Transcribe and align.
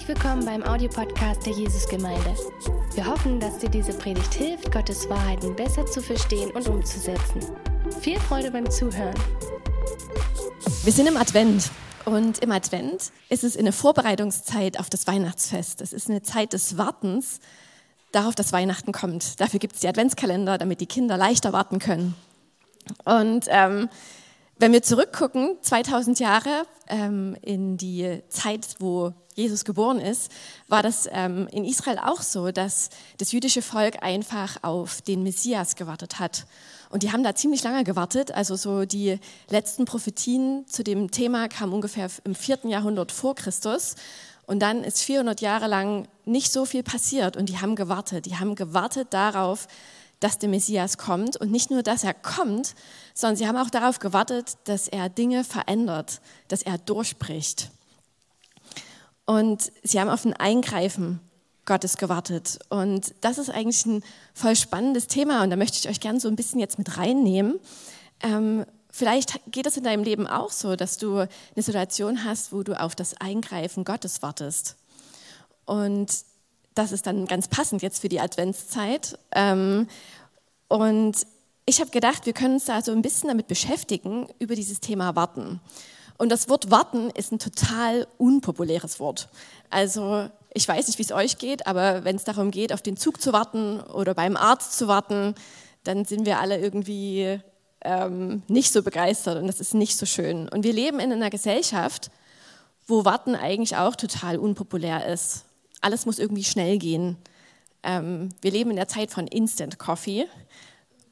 Herzlich 0.00 0.16
willkommen 0.16 0.46
beim 0.46 0.62
Audiopodcast 0.62 1.44
der 1.44 1.52
Jesusgemeinde. 1.52 2.34
Wir 2.94 3.04
hoffen, 3.04 3.38
dass 3.38 3.58
dir 3.58 3.68
diese 3.68 3.92
Predigt 3.92 4.32
hilft, 4.32 4.72
Gottes 4.72 5.10
Wahrheiten 5.10 5.54
besser 5.54 5.84
zu 5.84 6.00
verstehen 6.00 6.50
und 6.52 6.66
umzusetzen. 6.68 7.42
Viel 8.00 8.18
Freude 8.18 8.50
beim 8.50 8.70
Zuhören. 8.70 9.14
Wir 10.84 10.92
sind 10.92 11.06
im 11.06 11.18
Advent 11.18 11.70
und 12.06 12.38
im 12.38 12.50
Advent 12.50 13.12
ist 13.28 13.44
es 13.44 13.58
eine 13.58 13.72
Vorbereitungszeit 13.72 14.80
auf 14.80 14.88
das 14.88 15.06
Weihnachtsfest. 15.06 15.82
Es 15.82 15.92
ist 15.92 16.08
eine 16.08 16.22
Zeit 16.22 16.54
des 16.54 16.78
Wartens 16.78 17.38
darauf, 18.10 18.34
dass 18.34 18.54
Weihnachten 18.54 18.92
kommt. 18.92 19.38
Dafür 19.38 19.60
gibt 19.60 19.74
es 19.74 19.80
die 19.82 19.88
Adventskalender, 19.88 20.56
damit 20.56 20.80
die 20.80 20.86
Kinder 20.86 21.18
leichter 21.18 21.52
warten 21.52 21.78
können. 21.78 22.14
Und 23.04 23.44
ähm, 23.48 23.90
wenn 24.58 24.72
wir 24.72 24.82
zurückgucken, 24.82 25.58
2000 25.60 26.20
Jahre 26.20 26.62
ähm, 26.88 27.36
in 27.42 27.76
die 27.76 28.22
Zeit, 28.30 28.76
wo 28.78 29.12
Jesus 29.34 29.64
geboren 29.64 30.00
ist, 30.00 30.30
war 30.68 30.82
das 30.82 31.08
ähm, 31.10 31.48
in 31.52 31.64
Israel 31.64 31.98
auch 31.98 32.20
so, 32.20 32.50
dass 32.50 32.90
das 33.18 33.32
jüdische 33.32 33.62
Volk 33.62 34.02
einfach 34.02 34.58
auf 34.62 35.02
den 35.02 35.22
Messias 35.22 35.76
gewartet 35.76 36.18
hat. 36.18 36.46
Und 36.90 37.04
die 37.04 37.12
haben 37.12 37.22
da 37.22 37.34
ziemlich 37.34 37.62
lange 37.62 37.84
gewartet. 37.84 38.32
Also 38.32 38.56
so 38.56 38.84
die 38.84 39.18
letzten 39.48 39.84
Prophetien 39.84 40.66
zu 40.66 40.82
dem 40.82 41.10
Thema 41.10 41.48
kamen 41.48 41.72
ungefähr 41.72 42.10
im 42.24 42.34
vierten 42.34 42.68
Jahrhundert 42.68 43.12
vor 43.12 43.34
Christus. 43.36 43.94
Und 44.46 44.58
dann 44.58 44.82
ist 44.82 45.00
400 45.02 45.40
Jahre 45.40 45.68
lang 45.68 46.08
nicht 46.24 46.52
so 46.52 46.64
viel 46.64 46.82
passiert 46.82 47.36
und 47.36 47.48
die 47.48 47.58
haben 47.58 47.76
gewartet. 47.76 48.26
Die 48.26 48.36
haben 48.36 48.56
gewartet 48.56 49.08
darauf, 49.12 49.68
dass 50.18 50.38
der 50.38 50.48
Messias 50.48 50.98
kommt. 50.98 51.36
Und 51.36 51.52
nicht 51.52 51.70
nur, 51.70 51.84
dass 51.84 52.02
er 52.02 52.14
kommt, 52.14 52.74
sondern 53.14 53.36
sie 53.36 53.46
haben 53.46 53.56
auch 53.56 53.70
darauf 53.70 54.00
gewartet, 54.00 54.56
dass 54.64 54.88
er 54.88 55.08
Dinge 55.08 55.44
verändert, 55.44 56.20
dass 56.48 56.62
er 56.62 56.78
durchbricht. 56.78 57.70
Und 59.30 59.70
sie 59.84 60.00
haben 60.00 60.08
auf 60.08 60.24
ein 60.24 60.32
Eingreifen 60.32 61.20
Gottes 61.64 61.98
gewartet. 61.98 62.58
Und 62.68 63.14
das 63.20 63.38
ist 63.38 63.48
eigentlich 63.48 63.86
ein 63.86 64.02
voll 64.34 64.56
spannendes 64.56 65.06
Thema 65.06 65.44
und 65.44 65.50
da 65.50 65.56
möchte 65.56 65.78
ich 65.78 65.88
euch 65.88 66.00
gerne 66.00 66.18
so 66.18 66.26
ein 66.26 66.34
bisschen 66.34 66.58
jetzt 66.58 66.78
mit 66.78 66.98
reinnehmen. 66.98 67.60
Ähm, 68.24 68.64
vielleicht 68.90 69.40
geht 69.52 69.66
es 69.66 69.76
in 69.76 69.84
deinem 69.84 70.02
Leben 70.02 70.26
auch 70.26 70.50
so, 70.50 70.74
dass 70.74 70.98
du 70.98 71.18
eine 71.18 71.62
Situation 71.62 72.24
hast, 72.24 72.52
wo 72.52 72.64
du 72.64 72.72
auf 72.80 72.96
das 72.96 73.20
Eingreifen 73.20 73.84
Gottes 73.84 74.20
wartest. 74.20 74.74
Und 75.64 76.12
das 76.74 76.90
ist 76.90 77.06
dann 77.06 77.26
ganz 77.26 77.46
passend 77.46 77.82
jetzt 77.82 78.00
für 78.00 78.08
die 78.08 78.18
Adventszeit. 78.18 79.16
Ähm, 79.30 79.86
und 80.66 81.24
ich 81.66 81.80
habe 81.80 81.92
gedacht, 81.92 82.26
wir 82.26 82.32
können 82.32 82.54
uns 82.54 82.64
da 82.64 82.82
so 82.82 82.90
ein 82.90 83.02
bisschen 83.02 83.28
damit 83.28 83.46
beschäftigen, 83.46 84.26
über 84.40 84.56
dieses 84.56 84.80
Thema 84.80 85.14
Warten. 85.14 85.60
Und 86.20 86.28
das 86.28 86.50
Wort 86.50 86.70
warten 86.70 87.08
ist 87.08 87.32
ein 87.32 87.38
total 87.38 88.06
unpopuläres 88.18 89.00
Wort. 89.00 89.30
Also 89.70 90.28
ich 90.52 90.68
weiß 90.68 90.86
nicht, 90.86 90.98
wie 90.98 91.02
es 91.02 91.12
euch 91.12 91.38
geht, 91.38 91.66
aber 91.66 92.04
wenn 92.04 92.16
es 92.16 92.24
darum 92.24 92.50
geht, 92.50 92.74
auf 92.74 92.82
den 92.82 92.98
Zug 92.98 93.22
zu 93.22 93.32
warten 93.32 93.80
oder 93.80 94.12
beim 94.12 94.36
Arzt 94.36 94.76
zu 94.76 94.86
warten, 94.86 95.34
dann 95.82 96.04
sind 96.04 96.26
wir 96.26 96.38
alle 96.38 96.58
irgendwie 96.58 97.40
ähm, 97.80 98.42
nicht 98.48 98.70
so 98.70 98.82
begeistert 98.82 99.40
und 99.40 99.46
das 99.46 99.60
ist 99.60 99.72
nicht 99.72 99.96
so 99.96 100.04
schön. 100.04 100.46
Und 100.50 100.62
wir 100.62 100.74
leben 100.74 101.00
in 101.00 101.10
einer 101.10 101.30
Gesellschaft, 101.30 102.10
wo 102.86 103.06
Warten 103.06 103.34
eigentlich 103.34 103.76
auch 103.76 103.96
total 103.96 104.36
unpopulär 104.36 105.06
ist. 105.06 105.46
Alles 105.80 106.04
muss 106.04 106.18
irgendwie 106.18 106.44
schnell 106.44 106.76
gehen. 106.76 107.16
Ähm, 107.82 108.28
wir 108.42 108.50
leben 108.50 108.68
in 108.68 108.76
der 108.76 108.88
Zeit 108.88 109.10
von 109.10 109.26
Instant 109.26 109.78
Coffee 109.78 110.26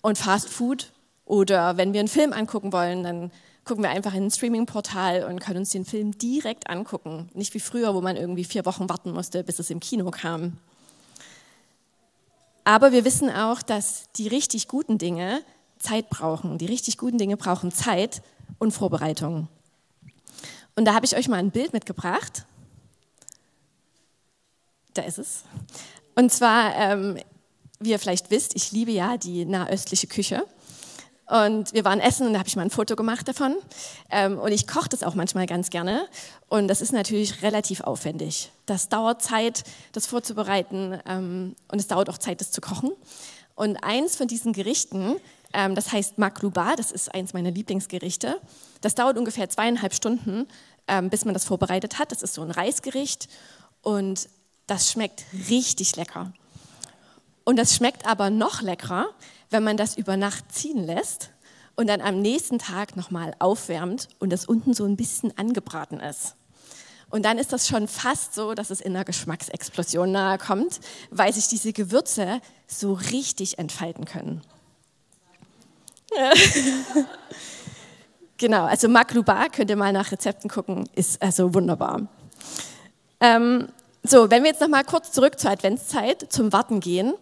und 0.03 0.19
Fast 0.19 0.51
Food. 0.51 0.93
Oder 1.25 1.79
wenn 1.79 1.95
wir 1.95 2.01
einen 2.01 2.09
Film 2.09 2.35
angucken 2.35 2.75
wollen, 2.75 3.05
dann 3.05 3.31
gucken 3.69 3.85
wir 3.85 3.91
einfach 3.91 4.15
in 4.15 4.25
ein 4.25 4.31
Streaming-Portal 4.31 5.25
und 5.25 5.41
können 5.41 5.59
uns 5.59 5.71
den 5.71 5.85
Film 5.85 6.17
direkt 6.17 6.71
angucken. 6.71 7.29
Nicht 7.35 7.53
wie 7.53 7.61
früher, 7.61 7.95
wo 7.95 8.01
man 8.01 8.17
irgendwie 8.17 8.45
vier 8.45 8.65
Wochen 8.65 8.89
warten 8.89 9.13
musste, 9.13 9.45
bis 9.45 9.59
es 9.59 9.69
im 9.69 9.79
Kino 9.79 10.11
kam. 10.11 10.57
Aber 12.65 12.93
wir 12.93 13.05
wissen 13.05 13.31
auch, 13.31 13.61
dass 13.61 14.11
die 14.17 14.27
richtig 14.27 14.69
guten 14.69 14.97
Dinge 14.97 15.43
Zeit 15.79 16.09
brauchen. 16.09 16.57
Die 16.57 16.67
richtig 16.67 16.97
guten 16.97 17.19
Dinge 17.19 17.37
brauchen 17.37 17.71
Zeit 17.71 18.23
und 18.59 18.73
Vorbereitung. 18.73 19.49
Und 20.75 20.87
da 20.87 20.95
habe 20.95 21.05
ich 21.05 21.15
euch 21.17 21.29
mal 21.29 21.37
ein 21.37 21.51
Bild 21.51 21.75
mitgebracht. 21.75 22.47
Da 24.95 25.03
ist 25.03 25.19
es. 25.19 25.45
Und 26.15 26.33
zwar, 26.33 26.75
ähm, 26.75 27.19
wie 27.81 27.91
ihr 27.91 27.99
vielleicht 27.99 28.31
wisst, 28.31 28.57
ich 28.57 28.73
liebe 28.73 28.93
ja 28.93 29.19
die 29.19 29.45
nahöstliche 29.45 30.07
Küche. 30.07 30.47
Und 31.29 31.75
wir 31.75 31.85
waren 31.85 32.01
essen 32.01 32.27
und 32.27 32.33
da 32.33 32.39
habe 32.39 32.49
ich 32.49 32.57
mal 32.57 32.63
ein 32.63 32.71
Foto 32.71 32.97
gemacht 32.97 33.29
davon. 33.29 33.55
Ähm, 34.11 34.39
und 34.39 34.51
ich 34.51 34.67
koche 34.67 34.89
das 34.89 35.03
auch 35.03 35.15
manchmal 35.15 35.47
ganz 35.47 35.69
gerne. 35.69 36.09
Und 36.49 36.69
das 36.69 36.81
ist 36.81 36.93
natürlich 36.93 37.43
relativ 37.43 37.83
aufwendig. 37.83 38.51
Das 38.65 38.89
dauert 38.89 39.21
Zeit, 39.21 39.65
das 39.93 40.07
vorzubereiten. 40.07 40.99
Ähm, 41.07 41.55
und 41.71 41.79
es 41.79 41.87
dauert 41.87 42.09
auch 42.09 42.17
Zeit, 42.17 42.41
das 42.41 42.51
zu 42.51 42.63
kochen. 42.63 42.91
Und 43.55 43.77
eins 43.85 44.17
von 44.17 44.27
diesen 44.27 44.55
Gerichten, 44.55 45.17
ähm, 45.53 45.75
das 45.75 45.93
heißt 45.93 46.17
Makluba, 46.17 46.77
das 46.77 46.93
ist 46.93 47.15
eins 47.15 47.35
meiner 47.35 47.51
Lieblingsgerichte. 47.51 48.41
Das 48.81 48.95
dauert 48.95 49.19
ungefähr 49.19 49.49
zweieinhalb 49.51 49.93
Stunden, 49.93 50.47
bis 51.11 51.25
man 51.27 51.35
das 51.35 51.45
vorbereitet 51.45 51.99
hat. 51.99 52.13
Das 52.13 52.23
ist 52.23 52.35
so 52.35 52.43
ein 52.43 52.53
Reisgericht. 52.53 53.29
Und 53.83 54.29
das 54.69 54.93
schmeckt 54.93 55.25
richtig 55.51 55.97
lecker. 55.97 56.33
Und 57.45 57.57
das 57.57 57.75
schmeckt 57.75 58.07
aber 58.07 58.31
noch 58.31 58.63
leckerer, 58.63 59.09
wenn 59.51 59.65
man 59.65 59.77
das 59.77 59.97
über 59.97 60.17
Nacht 60.17 60.53
ziehen 60.53 60.85
lässt 60.85 61.31
und 61.77 61.87
dann 61.87 62.01
am 62.01 62.21
nächsten 62.21 62.59
Tag 62.59 62.97
nochmal 62.97 63.35
aufwärmt 63.39 64.09
und 64.19 64.31
das 64.31 64.45
unten 64.45 64.75
so 64.75 64.85
ein 64.85 64.97
bisschen 64.97 65.37
angebraten 65.39 66.01
ist. 66.01 66.35
Und 67.11 67.25
dann 67.25 67.39
ist 67.39 67.53
das 67.53 67.67
schon 67.67 67.89
fast 67.89 68.35
so, 68.35 68.55
dass 68.55 68.71
es 68.71 68.81
in 68.81 68.95
einer 68.95 69.05
Geschmacksexplosion 69.05 70.13
nahe 70.13 70.37
kommt, 70.39 70.81
weil 71.11 71.33
sich 71.33 71.49
diese 71.49 71.73
Gewürze 71.73 72.41
so 72.67 72.93
richtig 72.93 73.59
entfalten 73.59 74.05
können. 74.05 74.43
genau, 78.37 78.65
also 78.65 78.89
Makluba, 78.89 79.49
könnt 79.49 79.71
ihr 79.71 79.77
mal 79.77 79.93
nach 79.93 80.11
Rezepten 80.11 80.51
gucken, 80.51 80.89
ist 80.95 81.21
also 81.23 81.55
wunderbar. 81.55 82.09
Ähm, 83.21 83.69
so, 84.03 84.31
wenn 84.31 84.43
wir 84.43 84.51
jetzt 84.51 84.61
nochmal 84.61 84.85
kurz 84.85 85.13
zurück 85.13 85.39
zur 85.39 85.51
Adventszeit, 85.51 86.33
zum 86.33 86.53
Warten 86.53 86.81
gehen, 86.81 87.15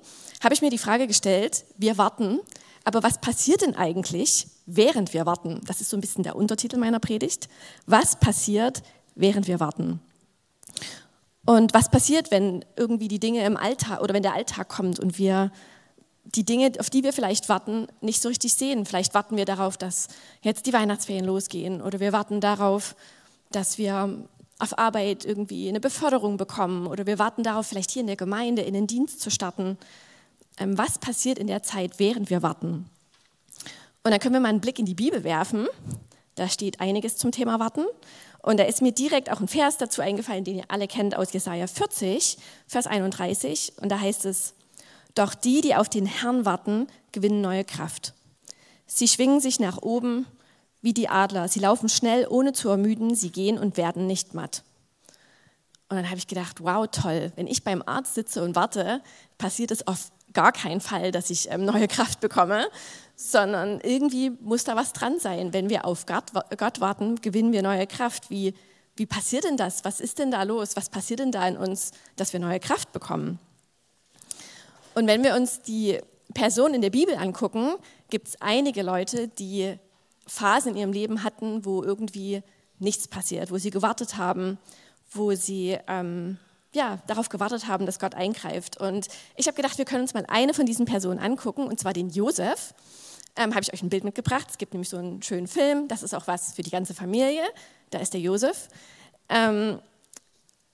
habe 0.47 0.55
ich 0.55 0.63
mir 0.63 0.71
die 0.71 0.79
Frage 0.79 1.09
gestellt, 1.09 1.65
wir 1.77 1.99
warten, 1.99 2.39
aber 2.85 3.03
was 3.03 3.21
passiert 3.21 3.63
denn 3.63 3.75
eigentlich, 3.75 4.47
während 4.65 5.13
wir 5.13 5.27
warten? 5.27 5.61
Das 5.67 5.81
ist 5.81 5.91
so 5.91 5.97
ein 5.97 6.01
bisschen 6.01 6.23
der 6.23 6.37
Untertitel 6.37 6.77
meiner 6.77 7.01
Predigt. 7.01 7.49
Was 7.87 8.15
passiert, 8.15 8.85
während 9.17 9.49
wir 9.49 9.59
warten? 9.59 10.01
Und 11.45 11.75
was 11.75 11.91
passiert, 11.91 12.31
wenn 12.31 12.65
irgendwie 12.77 13.09
die 13.09 13.19
Dinge 13.19 13.45
im 13.45 13.57
Alltag 13.57 14.01
oder 14.03 14.15
wenn 14.15 14.23
der 14.23 14.35
Alltag 14.35 14.69
kommt 14.69 15.01
und 15.01 15.19
wir 15.19 15.51
die 16.25 16.45
Dinge, 16.45 16.71
auf 16.79 16.91
die 16.91 17.03
wir 17.03 17.13
vielleicht 17.13 17.49
warten, 17.49 17.89
nicht 18.01 18.23
so 18.23 18.29
richtig 18.29 18.55
sehen? 18.55 18.87
Vielleicht 18.87 19.15
warten 19.15 19.37
wir 19.37 19.47
darauf, 19.47 19.77
dass 19.77 20.07
jetzt 20.43 20.67
die 20.67 20.73
Weihnachtsferien 20.73 21.25
losgehen 21.25 21.83
oder 21.83 21.99
wir 21.99 22.13
warten 22.13 22.41
darauf, 22.41 22.95
dass 23.51 23.79
wir 23.79 24.29
auf 24.61 24.79
Arbeit 24.79 25.25
irgendwie 25.25 25.69
eine 25.69 25.81
Beförderung 25.81 26.37
bekommen 26.37 26.87
oder 26.87 27.05
wir 27.05 27.19
warten 27.19 27.43
darauf, 27.43 27.67
vielleicht 27.67 27.91
hier 27.91 28.03
in 28.03 28.07
der 28.07 28.15
Gemeinde 28.15 28.63
in 28.63 28.75
den 28.75 28.87
Dienst 28.87 29.21
zu 29.21 29.31
starten. 29.31 29.77
Ähm, 30.59 30.79
was 30.79 30.99
passiert 30.99 31.39
in 31.39 31.47
der 31.47 31.63
Zeit, 31.63 31.99
während 31.99 32.31
wir 32.31 32.43
warten. 32.43 32.89
Und 34.03 34.11
dann 34.11 34.21
können 34.21 34.35
wir 34.35 34.41
mal 34.41 34.49
einen 34.49 34.61
Blick 34.61 34.79
in 34.79 34.87
die 34.87 34.95
Bibel 34.95 35.25
werfen. 35.25 35.67
Da 36.37 36.49
steht 36.49 36.81
einiges 36.81 37.17
zum 37.17 37.33
Thema 37.33 37.59
Warten. 37.59 37.85
Und 38.41 38.61
da 38.61 38.65
ist 38.65 38.81
mir 38.81 38.93
direkt 38.93 39.33
auch 39.33 39.41
ein 39.41 39.49
Vers 39.49 39.79
dazu 39.79 40.03
eingefallen, 40.03 40.45
den 40.45 40.59
ihr 40.59 40.65
alle 40.69 40.87
kennt 40.87 41.17
aus 41.17 41.33
Jesaja 41.33 41.67
40, 41.67 42.39
Vers 42.69 42.87
31. 42.87 43.73
Und 43.81 43.89
da 43.89 43.99
heißt 43.99 44.25
es: 44.25 44.55
Doch 45.15 45.35
die, 45.35 45.61
die 45.61 45.75
auf 45.75 45.89
den 45.89 46.07
Herrn 46.07 46.45
warten, 46.45 46.87
gewinnen 47.11 47.41
neue 47.41 47.65
Kraft. 47.65 48.15
Sie 48.87 49.09
schwingen 49.09 49.41
sich 49.41 49.59
nach 49.59 49.83
oben 49.83 50.27
wie 50.81 50.95
die 50.95 51.09
Adler. 51.09 51.49
Sie 51.49 51.59
laufen 51.59 51.89
schnell, 51.89 52.27
ohne 52.31 52.53
zu 52.53 52.69
ermüden. 52.69 53.17
Sie 53.17 53.31
gehen 53.31 53.59
und 53.59 53.77
werden 53.77 54.07
nicht 54.07 54.35
matt. 54.35 54.63
Und 55.89 55.97
dann 55.97 56.09
habe 56.09 56.19
ich 56.19 56.29
gedacht: 56.29 56.63
Wow, 56.63 56.87
toll. 56.93 57.33
Wenn 57.35 57.49
ich 57.49 57.65
beim 57.65 57.83
Arzt 57.85 58.15
sitze 58.15 58.45
und 58.45 58.55
warte, 58.55 59.03
passiert 59.39 59.73
es 59.73 59.89
auf 59.89 60.13
gar 60.37 60.53
keinen 60.53 60.83
Fall, 60.83 61.13
dass 61.13 61.31
ich 61.31 61.51
ähm, 61.51 61.65
neue 61.65 61.89
Kraft 61.89 62.21
bekomme, 62.21 62.69
sondern 63.17 63.81
irgendwie 63.81 64.31
muss 64.31 64.65
da 64.65 64.77
was 64.77 64.93
dran 64.93 65.19
sein. 65.19 65.55
Wenn 65.55 65.71
wir 65.71 65.87
auf 65.87 66.05
Gott, 66.05 66.81
warten, 66.81 67.17
gewinnen 67.23 67.53
wir 67.53 67.63
neue 67.63 67.87
Kraft. 67.87 68.29
Wie, 68.29 68.53
wie 68.97 69.07
passiert 69.07 69.45
denn 69.45 69.57
das? 69.57 69.85
Was 69.87 69.99
ist 69.99 70.19
denn 70.19 70.31
da 70.31 70.43
los? 70.43 70.77
Was 70.77 70.91
passiert 70.91 71.21
denn 71.21 71.33
da 71.33 71.49
in 71.49 71.57
uns, 71.57 71.93
dass 72.17 72.35
wir 72.35 72.41
neue 72.41 72.61
Kraft 72.61 72.93
bekommen? 72.93 73.39
Und 74.95 75.07
wenn 75.07 75.25
wir 75.25 75.35
uns 75.35 75.63
die 75.63 75.99
Personen 76.35 76.75
in 76.75 76.83
der 76.83 76.91
Bibel 76.91 77.17
angucken, 77.17 77.75
gibt 78.11 78.29
es 78.29 78.41
einige 78.43 78.83
Leute, 78.83 79.29
die 79.29 79.79
Phasen 80.27 80.73
in 80.73 80.77
ihrem 80.77 80.93
Leben 80.93 81.23
hatten, 81.23 81.65
wo 81.65 81.83
irgendwie 81.83 82.43
nichts 82.79 83.09
passiert, 83.09 83.51
wo 83.51 83.57
sie 83.57 83.71
gewartet 83.71 84.19
haben, 84.19 84.59
wo 85.13 85.33
sie 85.33 85.79
ähm, 85.89 86.37
ja, 86.77 86.99
darauf 87.09 87.29
gewartet 87.29 87.67
haben, 87.67 87.87
dass 87.87 87.99
Gott 87.99 88.15
eingreift. 88.15 88.77
Und 88.77 89.09
ich 89.35 89.49
habe 89.49 89.57
gedacht, 89.57 89.79
wir 89.79 89.85
können 89.85 90.03
uns 90.03 90.15
mal 90.15 90.25
eine 90.29 90.55
von 90.55 90.67
diesen 90.67 90.87
Personen 90.87 91.19
angucken, 91.19 91.67
und 91.67 91.81
zwar 91.81 91.93
den 91.93 92.11
Josef. 92.11 92.75
Ähm, 93.35 93.51
habe 93.51 93.63
ich 93.63 93.73
euch 93.73 93.83
ein 93.83 93.89
Bild 93.89 94.05
mitgebracht. 94.05 94.47
Es 94.51 94.59
gibt 94.59 94.73
nämlich 94.73 94.89
so 94.89 94.97
einen 94.97 95.23
schönen 95.23 95.49
Film, 95.49 95.89
das 95.89 96.03
ist 96.03 96.15
auch 96.15 96.27
was 96.27 96.55
für 96.55 96.63
die 96.63 96.71
ganze 96.71 96.95
Familie. 96.95 97.43
Da 97.91 97.99
ist 97.99 98.13
der 98.15 98.21
Josef. 98.21 98.69
Ähm, 99.29 99.81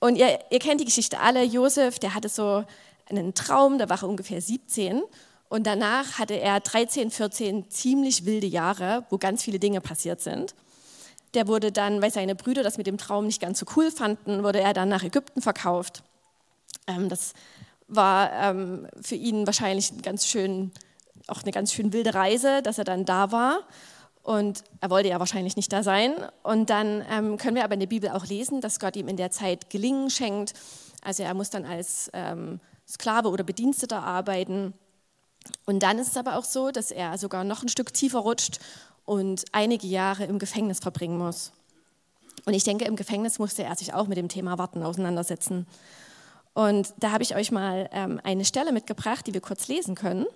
Und 0.00 0.16
ihr, 0.16 0.38
ihr 0.50 0.58
kennt 0.58 0.80
die 0.80 0.84
Geschichte 0.84 1.20
alle. 1.20 1.44
Josef, 1.44 1.98
der 1.98 2.14
hatte 2.14 2.28
so 2.28 2.64
einen 3.08 3.34
Traum, 3.34 3.78
da 3.78 3.88
war 3.88 4.02
er 4.02 4.08
ungefähr 4.08 4.40
17. 4.40 5.02
Und 5.48 5.66
danach 5.66 6.18
hatte 6.18 6.34
er 6.34 6.60
13, 6.60 7.10
14 7.10 7.70
ziemlich 7.70 8.24
wilde 8.24 8.46
Jahre, 8.48 9.04
wo 9.10 9.18
ganz 9.18 9.42
viele 9.42 9.58
Dinge 9.58 9.80
passiert 9.80 10.20
sind. 10.20 10.54
Der 11.34 11.48
wurde 11.48 11.72
dann, 11.72 12.02
weil 12.02 12.12
seine 12.12 12.34
Brüder 12.34 12.62
das 12.62 12.78
mit 12.78 12.86
dem 12.86 12.98
Traum 12.98 13.26
nicht 13.26 13.40
ganz 13.40 13.58
so 13.58 13.66
cool 13.76 13.90
fanden, 13.90 14.42
wurde 14.42 14.60
er 14.60 14.74
dann 14.74 14.88
nach 14.88 15.02
Ägypten 15.02 15.40
verkauft. 15.40 16.02
Ähm, 16.86 17.08
das 17.08 17.32
war 17.88 18.32
ähm, 18.32 18.86
für 19.00 19.14
ihn 19.14 19.46
wahrscheinlich 19.46 20.02
ganz 20.02 20.26
schön, 20.26 20.72
auch 21.28 21.42
eine 21.42 21.52
ganz 21.52 21.72
schön 21.72 21.92
wilde 21.92 22.14
Reise, 22.14 22.62
dass 22.62 22.78
er 22.78 22.84
dann 22.84 23.04
da 23.04 23.32
war. 23.32 23.60
Und 24.22 24.62
er 24.80 24.90
wollte 24.90 25.08
ja 25.08 25.18
wahrscheinlich 25.18 25.56
nicht 25.56 25.72
da 25.72 25.82
sein. 25.82 26.14
Und 26.42 26.70
dann 26.70 27.04
ähm, 27.10 27.36
können 27.38 27.56
wir 27.56 27.64
aber 27.64 27.74
in 27.74 27.80
der 27.80 27.88
Bibel 27.88 28.10
auch 28.10 28.26
lesen, 28.26 28.60
dass 28.60 28.78
Gott 28.78 28.96
ihm 28.96 29.08
in 29.08 29.16
der 29.16 29.30
Zeit 29.30 29.68
Gelingen 29.70 30.10
schenkt. 30.10 30.54
Also 31.02 31.22
er 31.24 31.34
muss 31.34 31.50
dann 31.50 31.64
als 31.64 32.08
ähm, 32.12 32.60
Sklave 32.88 33.28
oder 33.28 33.42
Bediensteter 33.42 34.02
arbeiten. 34.02 34.74
Und 35.66 35.82
dann 35.82 35.98
ist 35.98 36.08
es 36.08 36.16
aber 36.16 36.36
auch 36.36 36.44
so, 36.44 36.70
dass 36.70 36.92
er 36.92 37.18
sogar 37.18 37.42
noch 37.42 37.62
ein 37.62 37.68
Stück 37.68 37.92
tiefer 37.92 38.20
rutscht 38.20 38.60
und 39.04 39.44
einige 39.52 39.86
Jahre 39.86 40.24
im 40.24 40.38
Gefängnis 40.38 40.78
verbringen 40.78 41.18
muss. 41.18 41.52
Und 42.44 42.54
ich 42.54 42.64
denke, 42.64 42.84
im 42.84 42.96
Gefängnis 42.96 43.38
musste 43.38 43.62
er 43.62 43.76
sich 43.76 43.94
auch 43.94 44.06
mit 44.06 44.18
dem 44.18 44.28
Thema 44.28 44.58
Warten 44.58 44.82
auseinandersetzen. 44.82 45.66
Und 46.54 46.92
da 46.98 47.12
habe 47.12 47.22
ich 47.22 47.34
euch 47.34 47.50
mal 47.50 47.88
ähm, 47.92 48.20
eine 48.24 48.44
Stelle 48.44 48.72
mitgebracht, 48.72 49.26
die 49.26 49.34
wir 49.34 49.40
kurz 49.40 49.68
lesen 49.68 49.94
können. 49.94 50.26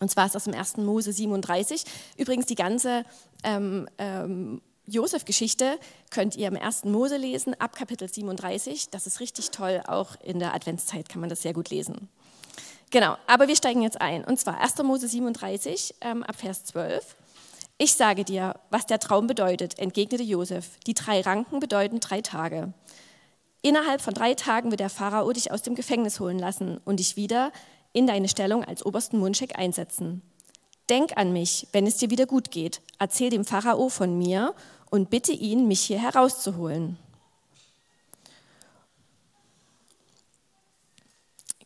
Und 0.00 0.10
zwar 0.10 0.26
ist 0.26 0.34
das 0.34 0.46
im 0.46 0.54
1. 0.54 0.78
Mose 0.78 1.12
37. 1.12 1.84
Übrigens, 2.16 2.46
die 2.46 2.54
ganze 2.54 3.04
ähm, 3.44 3.88
ähm, 3.98 4.60
Josef-Geschichte 4.86 5.78
könnt 6.10 6.34
ihr 6.34 6.48
im 6.48 6.56
1. 6.56 6.84
Mose 6.84 7.16
lesen, 7.16 7.54
ab 7.60 7.76
Kapitel 7.76 8.08
37. 8.08 8.90
Das 8.90 9.06
ist 9.06 9.20
richtig 9.20 9.50
toll, 9.50 9.80
auch 9.86 10.16
in 10.20 10.40
der 10.40 10.54
Adventszeit 10.54 11.08
kann 11.08 11.20
man 11.20 11.30
das 11.30 11.42
sehr 11.42 11.52
gut 11.52 11.70
lesen. 11.70 12.08
Genau, 12.90 13.16
aber 13.26 13.48
wir 13.48 13.56
steigen 13.56 13.82
jetzt 13.82 14.00
ein. 14.00 14.24
Und 14.24 14.40
zwar 14.40 14.60
1. 14.60 14.82
Mose 14.82 15.06
37, 15.06 15.94
ähm, 16.00 16.22
ab 16.24 16.36
Vers 16.36 16.64
12. 16.64 17.16
Ich 17.84 17.94
sage 17.94 18.22
dir, 18.22 18.54
was 18.70 18.86
der 18.86 19.00
Traum 19.00 19.26
bedeutet, 19.26 19.76
entgegnete 19.76 20.22
Josef. 20.22 20.78
Die 20.86 20.94
drei 20.94 21.20
Ranken 21.20 21.58
bedeuten 21.58 21.98
drei 21.98 22.20
Tage. 22.20 22.72
Innerhalb 23.60 24.00
von 24.00 24.14
drei 24.14 24.34
Tagen 24.34 24.70
wird 24.70 24.78
der 24.78 24.88
Pharao 24.88 25.32
dich 25.32 25.50
aus 25.50 25.62
dem 25.62 25.74
Gefängnis 25.74 26.20
holen 26.20 26.38
lassen 26.38 26.80
und 26.84 27.00
dich 27.00 27.16
wieder 27.16 27.50
in 27.92 28.06
deine 28.06 28.28
Stellung 28.28 28.64
als 28.64 28.86
obersten 28.86 29.18
Mundschenk 29.18 29.58
einsetzen. 29.58 30.22
Denk 30.90 31.16
an 31.16 31.32
mich, 31.32 31.66
wenn 31.72 31.84
es 31.84 31.96
dir 31.96 32.10
wieder 32.10 32.26
gut 32.26 32.52
geht. 32.52 32.82
Erzähl 33.00 33.30
dem 33.30 33.44
Pharao 33.44 33.88
von 33.88 34.16
mir 34.16 34.54
und 34.88 35.10
bitte 35.10 35.32
ihn, 35.32 35.66
mich 35.66 35.80
hier 35.80 35.98
herauszuholen. 35.98 36.98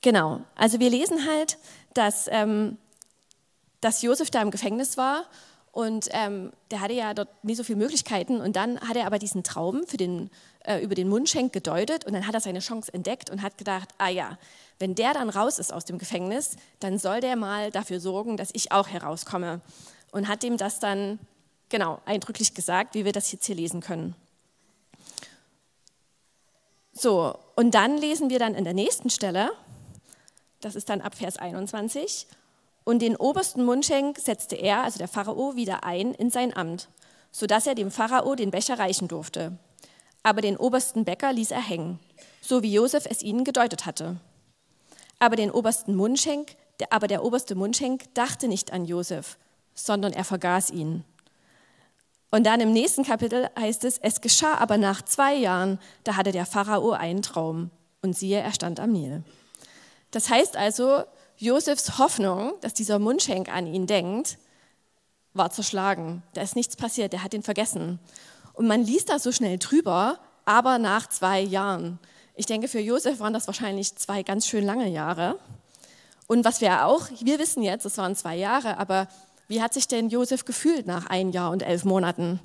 Genau, 0.01 0.41
also 0.55 0.81
wir 0.81 0.89
lesen 0.89 1.27
halt, 1.27 1.59
dass, 1.93 2.27
ähm, 2.33 2.79
dass 3.83 4.01
Josef 4.01 4.31
da 4.31 4.41
im 4.41 4.51
Gefängnis 4.51 4.97
war 4.97 5.27
und 5.77 6.09
ähm, 6.13 6.53
der 6.71 6.81
hatte 6.81 6.95
ja 6.95 7.13
dort 7.13 7.29
nie 7.45 7.55
so 7.55 7.63
viele 7.63 7.77
Möglichkeiten. 7.77 8.41
Und 8.41 8.57
dann 8.57 8.81
hat 8.81 8.97
er 8.97 9.05
aber 9.05 9.19
diesen 9.19 9.43
Traum 9.43 9.83
den, 9.93 10.31
äh, 10.65 10.79
über 10.79 10.95
den 10.95 11.07
Mundschenk 11.07 11.53
gedeutet. 11.53 12.07
Und 12.07 12.15
dann 12.15 12.27
hat 12.27 12.33
er 12.33 12.41
seine 12.41 12.61
Chance 12.61 12.95
entdeckt 12.95 13.29
und 13.29 13.43
hat 13.43 13.59
gedacht, 13.59 13.91
ah 13.99 14.09
ja, 14.09 14.39
wenn 14.79 14.95
der 14.95 15.13
dann 15.13 15.29
raus 15.29 15.59
ist 15.59 15.75
aus 15.75 15.85
dem 15.85 15.99
Gefängnis, 15.99 16.57
dann 16.81 16.99
soll 16.99 17.21
der 17.21 17.37
mal 17.37 17.71
dafür 17.71 18.01
sorgen, 18.01 18.39
dass 18.39 18.49
ich 18.55 18.73
auch 18.73 18.89
herauskomme. 18.89 19.61
Und 20.13 20.29
hat 20.29 20.43
ihm 20.45 20.57
das 20.57 20.81
dann, 20.81 21.19
genau, 21.69 22.01
eindrücklich 22.07 22.55
gesagt, 22.55 22.95
wie 22.95 23.05
wir 23.05 23.13
das 23.13 23.31
jetzt 23.31 23.45
hier 23.45 23.57
lesen 23.57 23.83
können. 23.83 24.15
So, 26.95 27.39
und 27.55 27.75
dann 27.75 27.99
lesen 27.99 28.31
wir 28.31 28.39
dann 28.39 28.55
in 28.55 28.65
der 28.65 28.73
nächsten 28.73 29.11
Stelle, 29.11 29.51
das 30.63 30.75
ist 30.75 30.89
dann 30.89 31.03
ab 31.03 31.17
Vers 31.17 31.37
21, 31.37 32.29
und 32.87 33.03
den 33.03 33.17
obersten 33.17 33.65
Mundschenk 33.65 34.17
setzte 34.17 34.55
er, 34.55 34.85
also 34.85 34.99
der 34.99 35.09
Pharao, 35.09 35.57
wieder 35.57 35.83
ein 35.83 36.15
in 36.15 36.31
sein 36.31 36.57
Amt, 36.57 36.89
sodass 37.33 37.67
er 37.67 37.75
dem 37.75 37.91
Pharao 37.91 38.37
den 38.37 38.53
Becher 38.53 38.79
reichen 38.79 39.09
durfte. 39.09 39.59
Aber 40.23 40.41
den 40.41 40.57
obersten 40.57 41.05
Bäcker 41.05 41.33
ließ 41.33 41.51
er 41.51 41.61
hängen, 41.61 41.99
so 42.41 42.63
wie 42.63 42.73
Josef 42.73 43.05
es 43.11 43.23
ihnen 43.23 43.43
gedeutet 43.43 43.87
hatte. 43.87 44.19
Aber, 45.19 45.35
den 45.35 45.51
obersten 45.51 45.97
Mundschenk, 45.97 46.55
aber 46.91 47.09
der 47.09 47.25
oberste 47.25 47.57
Mundschenk 47.57 48.15
dachte 48.15 48.47
nicht 48.47 48.73
an 48.73 48.85
Josef, 48.85 49.37
sondern 49.75 50.13
er 50.13 50.25
vergaß 50.25 50.71
ihn. 50.71 51.05
Und 52.31 52.45
dann 52.45 52.61
im 52.61 52.73
nächsten 52.73 53.03
Kapitel 53.03 53.49
heißt 53.59 53.83
es, 53.83 53.99
es 53.99 54.21
geschah 54.21 54.59
aber 54.59 54.79
nach 54.79 55.03
zwei 55.03 55.35
Jahren, 55.35 55.81
da 56.05 56.15
hatte 56.15 56.31
der 56.31 56.47
Pharao 56.47 56.93
einen 56.93 57.23
Traum 57.23 57.71
und 58.01 58.17
siehe, 58.17 58.39
er 58.39 58.53
stand 58.53 58.79
am 58.79 58.93
Nil. 58.93 59.25
Das 60.13 60.31
heißt 60.31 60.57
also, 60.57 61.03
Josefs 61.39 61.99
Hoffnung, 61.99 62.55
dass 62.61 62.75
dieser 62.75 62.99
Mundschenk 62.99 63.49
an 63.49 63.67
ihn 63.67 63.87
denkt, 63.87 64.39
war 65.35 65.51
zerschlagen. 65.51 66.23
Da 66.33 66.43
ist 66.43 66.57
nichts 66.57 66.77
passiert, 66.77 67.13
er 67.13 67.23
hat 67.23 67.35
ihn 67.35 67.43
vergessen. 67.43 67.99
Und 68.55 68.67
man 68.67 68.83
liest 68.83 69.11
da 69.11 69.19
so 69.19 69.33
schnell 69.33 69.59
drüber, 69.59 70.19
aber 70.47 70.79
nach 70.79 71.09
zwei 71.09 71.41
Jahren. 71.41 71.99
Ich 72.35 72.47
denke, 72.47 72.69
für 72.69 72.81
Josef 72.81 73.21
waren 73.21 73.35
das 73.35 73.47
wahrscheinlich 73.47 73.97
zwei 73.97 74.23
ganz 74.23 74.47
schön 74.47 74.65
lange 74.65 74.89
Jahre. 74.89 75.39
Und 76.27 76.45
was 76.45 76.61
wir 76.61 76.87
auch, 76.87 77.09
wir 77.21 77.39
wissen 77.39 77.63
jetzt, 77.63 77.85
es 77.85 77.99
waren 77.99 78.17
zwei 78.17 78.37
Jahre, 78.37 78.79
aber 78.79 79.09
wie 79.49 79.63
hat 79.63 79.75
sich 79.75 79.89
denn 79.89 80.09
Josef 80.09 80.45
gefühlt 80.45 80.87
nach 80.87 81.07
ein 81.07 81.33
Jahr 81.33 81.51
und 81.51 81.63
elf 81.63 81.85
Monaten? 81.85 82.41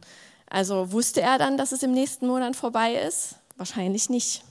Also 0.50 0.92
wusste 0.92 1.22
er 1.22 1.38
dann, 1.38 1.58
dass 1.58 1.72
es 1.72 1.82
im 1.82 1.94
nächsten 1.94 2.28
Monat 2.28 2.56
vorbei 2.56 2.96
ist? 2.96 3.36
Wahrscheinlich 3.58 4.10
nicht. 4.10 4.44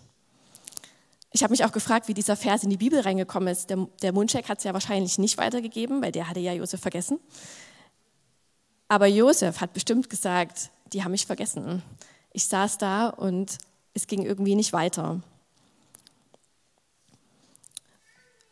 Ich 1.33 1.43
habe 1.43 1.53
mich 1.53 1.65
auch 1.65 1.73
gefragt, 1.73 2.09
wie 2.09 2.15
dieser 2.15 2.37
Vers 2.37 2.65
in 2.65 2.71
die 2.71 2.77
Bibel 2.77 3.01
reingekommen 3.01 3.49
ist. 3.49 3.71
Der, 3.71 3.87
der 4.03 4.13
Mundschenk 4.13 4.49
hat 4.49 4.59
es 4.59 4.65
ja 4.65 4.73
wahrscheinlich 4.73 5.19
nicht 5.19 5.39
weitergegeben, 5.39 6.03
weil 6.03 6.13
der 6.13 6.29
hatte 6.29 6.41
ja 6.41 6.53
Josef 6.53 6.81
vergessen. 6.81 7.21
Aber 8.89 9.07
Josef 9.07 9.61
hat 9.61 9.73
bestimmt 9.73 10.11
gesagt, 10.11 10.71
die 10.93 11.05
haben 11.05 11.13
mich 11.13 11.27
vergessen. 11.27 11.83
Ich 12.33 12.47
saß 12.47 12.79
da 12.79 13.09
und 13.09 13.59
es 13.95 14.09
ging 14.09 14.23
irgendwie 14.25 14.57
nicht 14.57 14.73
weiter. 14.73 15.21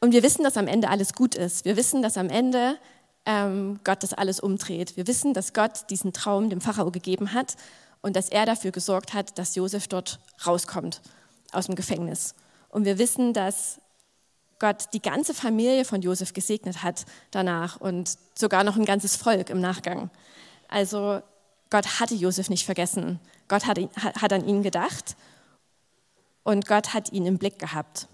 Und 0.00 0.12
wir 0.12 0.22
wissen, 0.22 0.44
dass 0.44 0.56
am 0.56 0.68
Ende 0.68 0.88
alles 0.88 1.12
gut 1.12 1.34
ist. 1.34 1.64
Wir 1.64 1.76
wissen, 1.76 2.02
dass 2.02 2.16
am 2.16 2.28
Ende 2.28 2.78
ähm, 3.26 3.80
Gott 3.82 4.04
das 4.04 4.14
alles 4.14 4.38
umdreht. 4.38 4.96
Wir 4.96 5.08
wissen, 5.08 5.34
dass 5.34 5.52
Gott 5.52 5.90
diesen 5.90 6.12
Traum 6.12 6.50
dem 6.50 6.60
Pharao 6.60 6.92
gegeben 6.92 7.32
hat 7.32 7.56
und 8.00 8.14
dass 8.14 8.28
er 8.28 8.46
dafür 8.46 8.70
gesorgt 8.70 9.14
hat, 9.14 9.36
dass 9.38 9.56
Josef 9.56 9.88
dort 9.88 10.20
rauskommt 10.46 11.00
aus 11.52 11.66
dem 11.66 11.74
Gefängnis. 11.74 12.34
Und 12.68 12.84
wir 12.84 12.98
wissen, 12.98 13.32
dass 13.32 13.80
Gott 14.58 14.88
die 14.92 15.02
ganze 15.02 15.34
Familie 15.34 15.84
von 15.84 16.02
Josef 16.02 16.32
gesegnet 16.32 16.82
hat 16.82 17.06
danach 17.30 17.80
und 17.80 18.16
sogar 18.34 18.64
noch 18.64 18.76
ein 18.76 18.84
ganzes 18.84 19.16
Volk 19.16 19.50
im 19.50 19.60
Nachgang. 19.60 20.10
Also 20.68 21.22
Gott 21.70 22.00
hatte 22.00 22.14
Josef 22.14 22.50
nicht 22.50 22.64
vergessen. 22.64 23.20
Gott 23.46 23.66
hat, 23.66 23.78
hat 23.96 24.32
an 24.32 24.46
ihn 24.46 24.62
gedacht 24.62 25.16
und 26.42 26.66
Gott 26.66 26.94
hat 26.94 27.12
ihn 27.12 27.26
im 27.26 27.38
Blick 27.38 27.58
gehabt. 27.58 28.08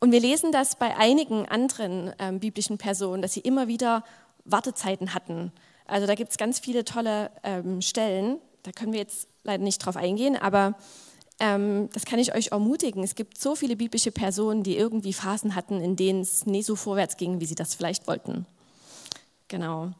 Und 0.00 0.10
wir 0.10 0.20
lesen 0.20 0.50
das 0.50 0.76
bei 0.76 0.96
einigen 0.96 1.46
anderen 1.48 2.12
ähm, 2.18 2.40
biblischen 2.40 2.76
Personen, 2.76 3.22
dass 3.22 3.34
sie 3.34 3.40
immer 3.40 3.68
wieder 3.68 4.04
Wartezeiten 4.44 5.14
hatten. 5.14 5.52
Also 5.86 6.06
da 6.06 6.14
gibt 6.14 6.32
es 6.32 6.38
ganz 6.38 6.58
viele 6.58 6.84
tolle 6.84 7.30
ähm, 7.44 7.80
Stellen, 7.80 8.38
da 8.64 8.72
können 8.72 8.92
wir 8.92 9.00
jetzt 9.00 9.28
leider 9.44 9.62
nicht 9.62 9.78
drauf 9.78 9.96
eingehen, 9.96 10.36
aber 10.36 10.74
ähm, 11.40 11.88
das 11.92 12.04
kann 12.04 12.18
ich 12.18 12.34
euch 12.34 12.48
ermutigen. 12.48 13.02
Es 13.02 13.14
gibt 13.14 13.40
so 13.40 13.54
viele 13.54 13.76
biblische 13.76 14.12
Personen, 14.12 14.62
die 14.62 14.76
irgendwie 14.76 15.12
Phasen 15.12 15.54
hatten, 15.54 15.80
in 15.80 15.96
denen 15.96 16.20
es 16.20 16.46
nie 16.46 16.62
so 16.62 16.76
vorwärts 16.76 17.16
ging, 17.16 17.40
wie 17.40 17.46
sie 17.46 17.54
das 17.54 17.74
vielleicht 17.74 18.06
wollten. 18.06 18.46
Genau. 19.48 19.92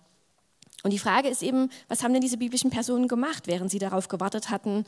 Und 0.83 0.93
die 0.93 0.99
Frage 0.99 1.29
ist 1.29 1.43
eben, 1.43 1.71
was 1.89 2.03
haben 2.03 2.13
denn 2.13 2.23
diese 2.23 2.39
biblischen 2.39 2.71
Personen 2.71 3.09
gemacht, 3.09 3.47
während 3.47 3.71
sie 3.71 3.79
darauf 3.79 4.09
gewartet 4.09 4.51
hatten, 4.51 4.85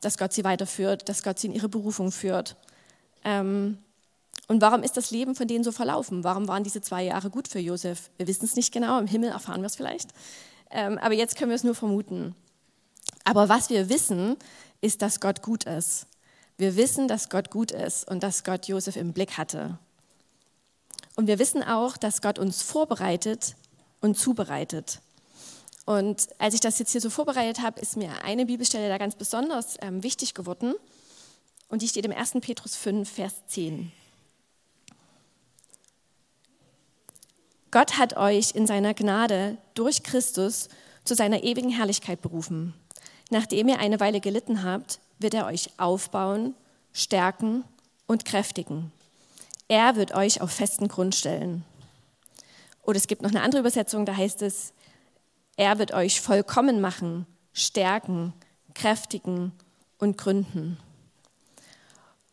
dass 0.00 0.18
Gott 0.18 0.32
sie 0.32 0.44
weiterführt, 0.44 1.08
dass 1.08 1.22
Gott 1.22 1.38
sie 1.38 1.48
in 1.48 1.54
ihre 1.54 1.68
Berufung 1.68 2.12
führt? 2.12 2.56
Ähm, 3.24 3.78
und 4.48 4.60
warum 4.60 4.82
ist 4.82 4.96
das 4.96 5.10
Leben 5.10 5.34
von 5.34 5.46
denen 5.46 5.64
so 5.64 5.72
verlaufen? 5.72 6.24
Warum 6.24 6.48
waren 6.48 6.64
diese 6.64 6.80
zwei 6.80 7.04
Jahre 7.04 7.30
gut 7.30 7.48
für 7.48 7.60
Josef? 7.60 8.10
Wir 8.16 8.26
wissen 8.26 8.44
es 8.44 8.56
nicht 8.56 8.72
genau, 8.72 8.98
im 8.98 9.06
Himmel 9.06 9.30
erfahren 9.30 9.60
wir 9.62 9.66
es 9.66 9.76
vielleicht. 9.76 10.10
Ähm, 10.70 10.98
aber 10.98 11.14
jetzt 11.14 11.36
können 11.36 11.50
wir 11.50 11.56
es 11.56 11.64
nur 11.64 11.74
vermuten. 11.74 12.34
Aber 13.24 13.48
was 13.48 13.70
wir 13.70 13.88
wissen, 13.88 14.36
ist, 14.80 15.02
dass 15.02 15.20
Gott 15.20 15.42
gut 15.42 15.64
ist. 15.64 16.06
Wir 16.56 16.76
wissen, 16.76 17.08
dass 17.08 17.28
Gott 17.28 17.50
gut 17.50 17.70
ist 17.70 18.08
und 18.08 18.22
dass 18.22 18.44
Gott 18.44 18.66
Josef 18.66 18.96
im 18.96 19.12
Blick 19.12 19.38
hatte. 19.38 19.78
Und 21.16 21.26
wir 21.26 21.38
wissen 21.38 21.62
auch, 21.62 21.96
dass 21.96 22.22
Gott 22.22 22.38
uns 22.38 22.62
vorbereitet 22.62 23.56
und 24.00 24.18
zubereitet. 24.18 25.00
Und 25.86 26.28
als 26.38 26.54
ich 26.54 26.60
das 26.60 26.78
jetzt 26.78 26.92
hier 26.92 27.00
so 27.00 27.10
vorbereitet 27.10 27.62
habe, 27.62 27.80
ist 27.80 27.96
mir 27.96 28.24
eine 28.24 28.46
Bibelstelle 28.46 28.88
da 28.88 28.98
ganz 28.98 29.16
besonders 29.16 29.76
ähm, 29.80 30.02
wichtig 30.02 30.34
geworden. 30.34 30.74
Und 31.68 31.82
die 31.82 31.88
steht 31.88 32.04
im 32.04 32.12
1. 32.12 32.32
Petrus 32.40 32.76
5, 32.76 33.10
Vers 33.10 33.34
10. 33.48 33.92
Gott 37.70 37.98
hat 37.98 38.16
euch 38.16 38.52
in 38.54 38.66
seiner 38.66 38.94
Gnade 38.94 39.56
durch 39.74 40.02
Christus 40.02 40.68
zu 41.04 41.14
seiner 41.14 41.42
ewigen 41.44 41.70
Herrlichkeit 41.70 42.20
berufen. 42.20 42.74
Nachdem 43.30 43.68
ihr 43.68 43.78
eine 43.78 44.00
Weile 44.00 44.20
gelitten 44.20 44.62
habt, 44.64 45.00
wird 45.18 45.34
er 45.34 45.46
euch 45.46 45.70
aufbauen, 45.78 46.54
stärken 46.92 47.64
und 48.06 48.24
kräftigen. 48.24 48.92
Er 49.68 49.94
wird 49.96 50.14
euch 50.14 50.40
auf 50.40 50.50
festen 50.50 50.88
Grund 50.88 51.14
stellen. 51.14 51.64
Oder 52.82 52.96
es 52.96 53.06
gibt 53.06 53.22
noch 53.22 53.30
eine 53.30 53.42
andere 53.42 53.60
Übersetzung, 53.60 54.04
da 54.04 54.16
heißt 54.16 54.42
es, 54.42 54.72
er 55.56 55.78
wird 55.78 55.92
euch 55.92 56.20
vollkommen 56.20 56.80
machen, 56.80 57.26
stärken, 57.52 58.32
kräftigen 58.74 59.52
und 59.98 60.18
gründen. 60.18 60.78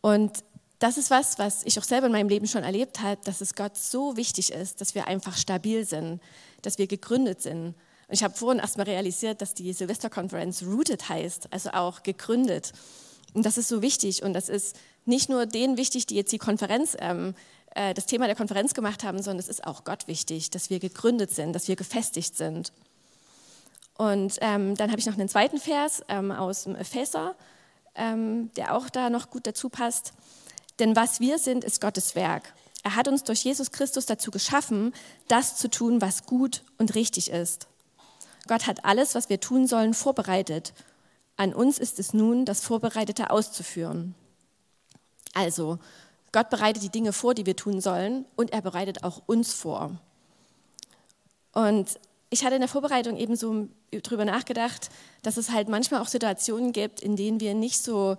Und 0.00 0.42
das 0.78 0.96
ist 0.96 1.10
was, 1.10 1.38
was 1.38 1.64
ich 1.64 1.78
auch 1.78 1.84
selber 1.84 2.06
in 2.06 2.12
meinem 2.12 2.28
Leben 2.28 2.46
schon 2.46 2.62
erlebt 2.62 3.00
habe, 3.00 3.20
dass 3.24 3.40
es 3.40 3.54
Gott 3.54 3.76
so 3.76 4.16
wichtig 4.16 4.52
ist, 4.52 4.80
dass 4.80 4.94
wir 4.94 5.06
einfach 5.06 5.36
stabil 5.36 5.84
sind, 5.84 6.20
dass 6.62 6.78
wir 6.78 6.86
gegründet 6.86 7.42
sind. 7.42 7.74
Und 8.08 8.14
ich 8.14 8.24
habe 8.24 8.34
vorhin 8.34 8.60
erst 8.60 8.78
mal 8.78 8.84
realisiert, 8.84 9.42
dass 9.42 9.54
die 9.54 9.72
Silvesterkonferenz 9.72 10.62
Rooted 10.62 11.08
heißt, 11.08 11.52
also 11.52 11.70
auch 11.70 12.02
gegründet. 12.02 12.72
Und 13.34 13.44
das 13.44 13.58
ist 13.58 13.68
so 13.68 13.82
wichtig. 13.82 14.22
Und 14.22 14.32
das 14.32 14.48
ist 14.48 14.76
nicht 15.04 15.28
nur 15.28 15.46
denen 15.46 15.76
wichtig, 15.76 16.06
die 16.06 16.16
jetzt 16.16 16.32
die 16.32 16.38
Konferenz, 16.38 16.96
ähm, 17.00 17.34
äh, 17.74 17.92
das 17.92 18.06
Thema 18.06 18.26
der 18.26 18.34
Konferenz 18.34 18.72
gemacht 18.72 19.04
haben, 19.04 19.22
sondern 19.22 19.40
es 19.40 19.48
ist 19.48 19.66
auch 19.66 19.84
Gott 19.84 20.08
wichtig, 20.08 20.50
dass 20.50 20.70
wir 20.70 20.80
gegründet 20.80 21.30
sind, 21.30 21.52
dass 21.52 21.68
wir 21.68 21.76
gefestigt 21.76 22.36
sind. 22.36 22.72
Und 23.98 24.38
ähm, 24.40 24.74
dann 24.76 24.90
habe 24.90 25.00
ich 25.00 25.06
noch 25.06 25.18
einen 25.18 25.28
zweiten 25.28 25.58
Vers 25.58 26.02
ähm, 26.08 26.30
aus 26.30 26.64
dem 26.64 26.76
Epheser, 26.76 27.34
ähm, 27.94 28.50
der 28.56 28.74
auch 28.74 28.88
da 28.88 29.10
noch 29.10 29.28
gut 29.28 29.46
dazu 29.46 29.68
passt. 29.68 30.14
Denn 30.78 30.96
was 30.96 31.20
wir 31.20 31.38
sind, 31.38 31.64
ist 31.64 31.80
Gottes 31.80 32.14
Werk. 32.14 32.54
Er 32.84 32.94
hat 32.94 33.08
uns 33.08 33.24
durch 33.24 33.42
Jesus 33.42 33.72
Christus 33.72 34.06
dazu 34.06 34.30
geschaffen, 34.30 34.94
das 35.26 35.56
zu 35.56 35.68
tun, 35.68 36.00
was 36.00 36.24
gut 36.24 36.62
und 36.78 36.94
richtig 36.94 37.30
ist. 37.30 37.66
Gott 38.48 38.66
hat 38.66 38.84
alles, 38.84 39.14
was 39.14 39.28
wir 39.28 39.40
tun 39.40 39.66
sollen, 39.66 39.94
vorbereitet. 39.94 40.72
An 41.36 41.54
uns 41.54 41.78
ist 41.78 42.00
es 42.00 42.12
nun, 42.12 42.44
das 42.44 42.60
Vorbereitete 42.60 43.30
auszuführen. 43.30 44.14
Also, 45.34 45.78
Gott 46.32 46.50
bereitet 46.50 46.82
die 46.82 46.90
Dinge 46.90 47.12
vor, 47.12 47.34
die 47.34 47.46
wir 47.46 47.56
tun 47.56 47.80
sollen, 47.80 48.24
und 48.34 48.52
er 48.52 48.60
bereitet 48.60 49.04
auch 49.04 49.22
uns 49.26 49.52
vor. 49.52 50.00
Und 51.52 51.98
ich 52.30 52.44
hatte 52.44 52.56
in 52.56 52.60
der 52.60 52.68
Vorbereitung 52.68 53.16
eben 53.16 53.36
so 53.36 53.68
drüber 53.90 54.24
nachgedacht, 54.24 54.90
dass 55.22 55.36
es 55.36 55.50
halt 55.50 55.68
manchmal 55.68 56.00
auch 56.02 56.08
Situationen 56.08 56.72
gibt, 56.72 57.00
in 57.00 57.16
denen 57.16 57.40
wir 57.40 57.54
nicht 57.54 57.82
so 57.82 58.16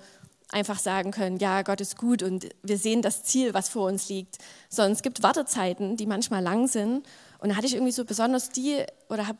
einfach 0.52 0.80
sagen 0.80 1.12
können, 1.12 1.38
ja, 1.38 1.62
Gott 1.62 1.80
ist 1.80 1.96
gut 1.96 2.24
und 2.24 2.50
wir 2.64 2.78
sehen 2.78 3.04
das 3.04 3.24
Ziel, 3.24 3.54
was 3.54 3.70
vor 3.70 3.88
uns 3.88 4.10
liegt, 4.10 4.40
sondern 4.68 4.94
es 4.94 5.04
gibt 5.04 5.22
Wartezeiten, 5.22 5.96
die 5.96 6.08
manchmal 6.08 6.42
lang 6.42 6.68
sind. 6.68 7.06
Und 7.40 7.50
da 7.50 7.56
hatte 7.56 7.68
ich 7.68 7.74
irgendwie 7.74 7.92
so 7.92 8.06
besonders 8.06 8.50
die 8.50 8.84
oder 9.10 9.28
habe 9.28 9.40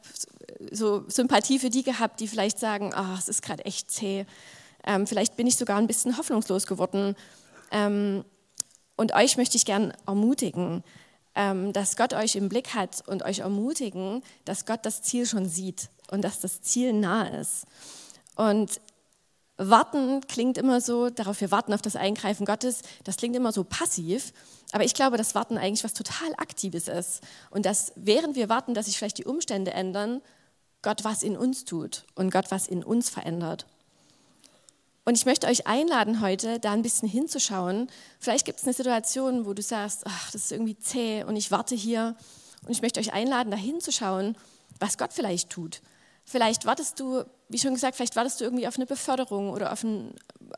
so 0.72 1.04
Sympathie 1.08 1.60
für 1.60 1.70
die 1.70 1.84
gehabt, 1.84 2.20
die 2.20 2.28
vielleicht 2.28 2.60
sagen, 2.60 2.94
oh, 2.96 3.16
es 3.18 3.28
ist 3.28 3.42
gerade 3.42 3.66
echt 3.66 3.92
zäh. 3.92 4.26
Ähm, 4.86 5.06
vielleicht 5.06 5.36
bin 5.36 5.48
ich 5.48 5.58
sogar 5.58 5.78
ein 5.78 5.88
bisschen 5.88 6.18
hoffnungslos 6.18 6.66
geworden. 6.66 7.16
Ähm, 7.72 8.24
und 8.96 9.14
euch 9.14 9.38
möchte 9.38 9.58
ich 9.58 9.66
gern 9.66 9.94
ermutigen, 10.08 10.84
ähm, 11.36 11.74
dass 11.74 11.96
Gott 11.96 12.14
euch 12.14 12.36
im 12.36 12.50
Blick 12.50 12.74
hat 12.74 13.08
und 13.08 13.24
euch 13.24 13.40
ermutigen, 13.40 14.24
dass 14.46 14.66
Gott 14.66 14.80
das 14.84 15.02
Ziel 15.02 15.26
schon 15.26 15.48
sieht 15.48 15.90
und 16.12 16.24
dass 16.24 16.40
das 16.40 16.62
Ziel 16.62 16.94
nah 16.94 17.28
ist. 17.28 17.66
Und 18.36 18.82
Warten 19.58 20.22
klingt 20.28 20.58
immer 20.58 20.80
so, 20.80 21.10
darauf 21.10 21.42
wir 21.42 21.52
warten 21.52 21.74
auf 21.74 21.82
das 21.82 21.98
Eingreifen 21.98 22.46
Gottes, 22.46 22.82
das 23.04 23.18
klingt 23.18 23.36
immer 23.36 23.52
so 23.52 23.66
passiv. 23.66 24.32
Aber 24.72 24.84
ich 24.84 24.94
glaube, 24.94 25.18
dass 25.18 25.36
Warten 25.36 25.58
eigentlich 25.58 25.84
was 25.84 25.94
total 25.94 26.34
Aktives 26.38 26.88
ist. 26.88 27.22
Und 27.50 27.66
dass 27.66 27.92
während 27.96 28.36
wir 28.36 28.50
warten, 28.50 28.74
dass 28.74 28.86
sich 28.86 28.98
vielleicht 28.98 29.18
die 29.18 29.26
Umstände 29.26 29.72
ändern, 29.72 30.22
Gott 30.82 31.04
was 31.04 31.24
in 31.24 31.36
uns 31.36 31.66
tut 31.66 32.06
und 32.16 32.32
Gott 32.32 32.52
was 32.52 32.68
in 32.68 32.84
uns 32.84 33.10
verändert. 33.10 33.66
Und 35.06 35.16
ich 35.16 35.26
möchte 35.26 35.48
euch 35.48 35.66
einladen, 35.66 36.22
heute 36.22 36.60
da 36.60 36.72
ein 36.72 36.84
bisschen 36.84 37.10
hinzuschauen. 37.10 37.90
Vielleicht 38.20 38.46
gibt 38.46 38.60
es 38.60 38.66
eine 38.66 38.74
Situation, 38.74 39.46
wo 39.46 39.54
du 39.54 39.62
sagst, 39.62 40.04
ach, 40.06 40.32
das 40.32 40.44
ist 40.44 40.52
irgendwie 40.52 40.78
zäh 40.78 41.24
und 41.24 41.36
ich 41.36 41.50
warte 41.50 41.74
hier. 41.74 42.16
Und 42.64 42.72
ich 42.72 42.82
möchte 42.82 43.00
euch 43.00 43.12
einladen, 43.12 43.50
da 43.50 43.58
hinzuschauen, 43.58 44.38
was 44.80 44.98
Gott 44.98 45.12
vielleicht 45.12 45.50
tut. 45.50 45.82
Vielleicht 46.26 46.66
wartest 46.66 47.00
du, 47.00 47.24
wie 47.50 47.58
schon 47.58 47.74
gesagt, 47.74 47.96
vielleicht 47.96 48.16
wartest 48.16 48.40
du 48.40 48.46
irgendwie 48.46 48.68
auf 48.68 48.78
eine 48.78 48.86
Beförderung 48.86 49.50
oder 49.50 49.74
auf 49.74 49.84
ein, 49.84 50.14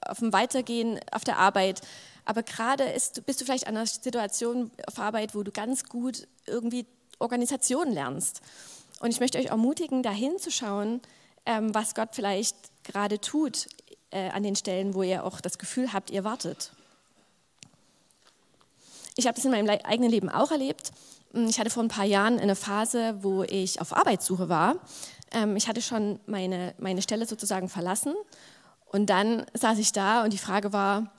auf 0.05 0.21
ein 0.21 0.33
Weitergehen 0.33 1.00
auf 1.12 1.24
der 1.24 1.38
Arbeit. 1.38 1.81
Aber 2.25 2.43
gerade 2.43 2.83
ist, 2.83 3.25
bist 3.25 3.41
du 3.41 3.45
vielleicht 3.45 3.67
an 3.67 3.77
einer 3.77 3.86
Situation 3.86 4.69
auf 4.88 5.00
Arbeit, 5.00 5.33
wo 5.33 5.41
du 5.43 5.51
ganz 5.51 5.86
gut 5.86 6.27
irgendwie 6.45 6.86
Organisation 7.19 7.91
lernst. 7.91 8.41
Und 9.00 9.10
ich 9.10 9.19
möchte 9.19 9.39
euch 9.39 9.48
ermutigen, 9.48 10.03
da 10.03 10.12
hinzuschauen, 10.12 11.01
ähm, 11.45 11.74
was 11.74 11.95
Gott 11.95 12.10
vielleicht 12.12 12.55
gerade 12.83 13.19
tut 13.19 13.67
äh, 14.12 14.29
an 14.29 14.43
den 14.43 14.55
Stellen, 14.55 14.93
wo 14.93 15.01
ihr 15.01 15.24
auch 15.24 15.41
das 15.41 15.57
Gefühl 15.57 15.93
habt, 15.93 16.12
ihr 16.12 16.24
wartet. 16.24 16.71
Ich 19.15 19.27
habe 19.27 19.36
das 19.36 19.45
in 19.45 19.51
meinem 19.51 19.69
eigenen 19.69 20.12
Leben 20.12 20.29
auch 20.29 20.51
erlebt. 20.51 20.91
Ich 21.33 21.60
hatte 21.60 21.69
vor 21.69 21.83
ein 21.83 21.89
paar 21.89 22.05
Jahren 22.05 22.39
eine 22.39 22.55
Phase, 22.55 23.17
wo 23.21 23.43
ich 23.43 23.79
auf 23.79 23.95
Arbeitssuche 23.95 24.50
war 24.50 24.75
ähm, 25.31 25.55
ich 25.55 25.67
hatte 25.67 25.81
schon 25.81 26.19
meine, 26.25 26.73
meine 26.77 27.01
Stelle 27.01 27.25
sozusagen 27.25 27.69
verlassen 27.69 28.13
und 28.85 29.09
dann 29.09 29.45
saß 29.53 29.79
ich 29.79 29.91
da 29.91 30.23
und 30.23 30.33
die 30.33 30.38
Frage 30.38 30.73
war, 30.73 31.11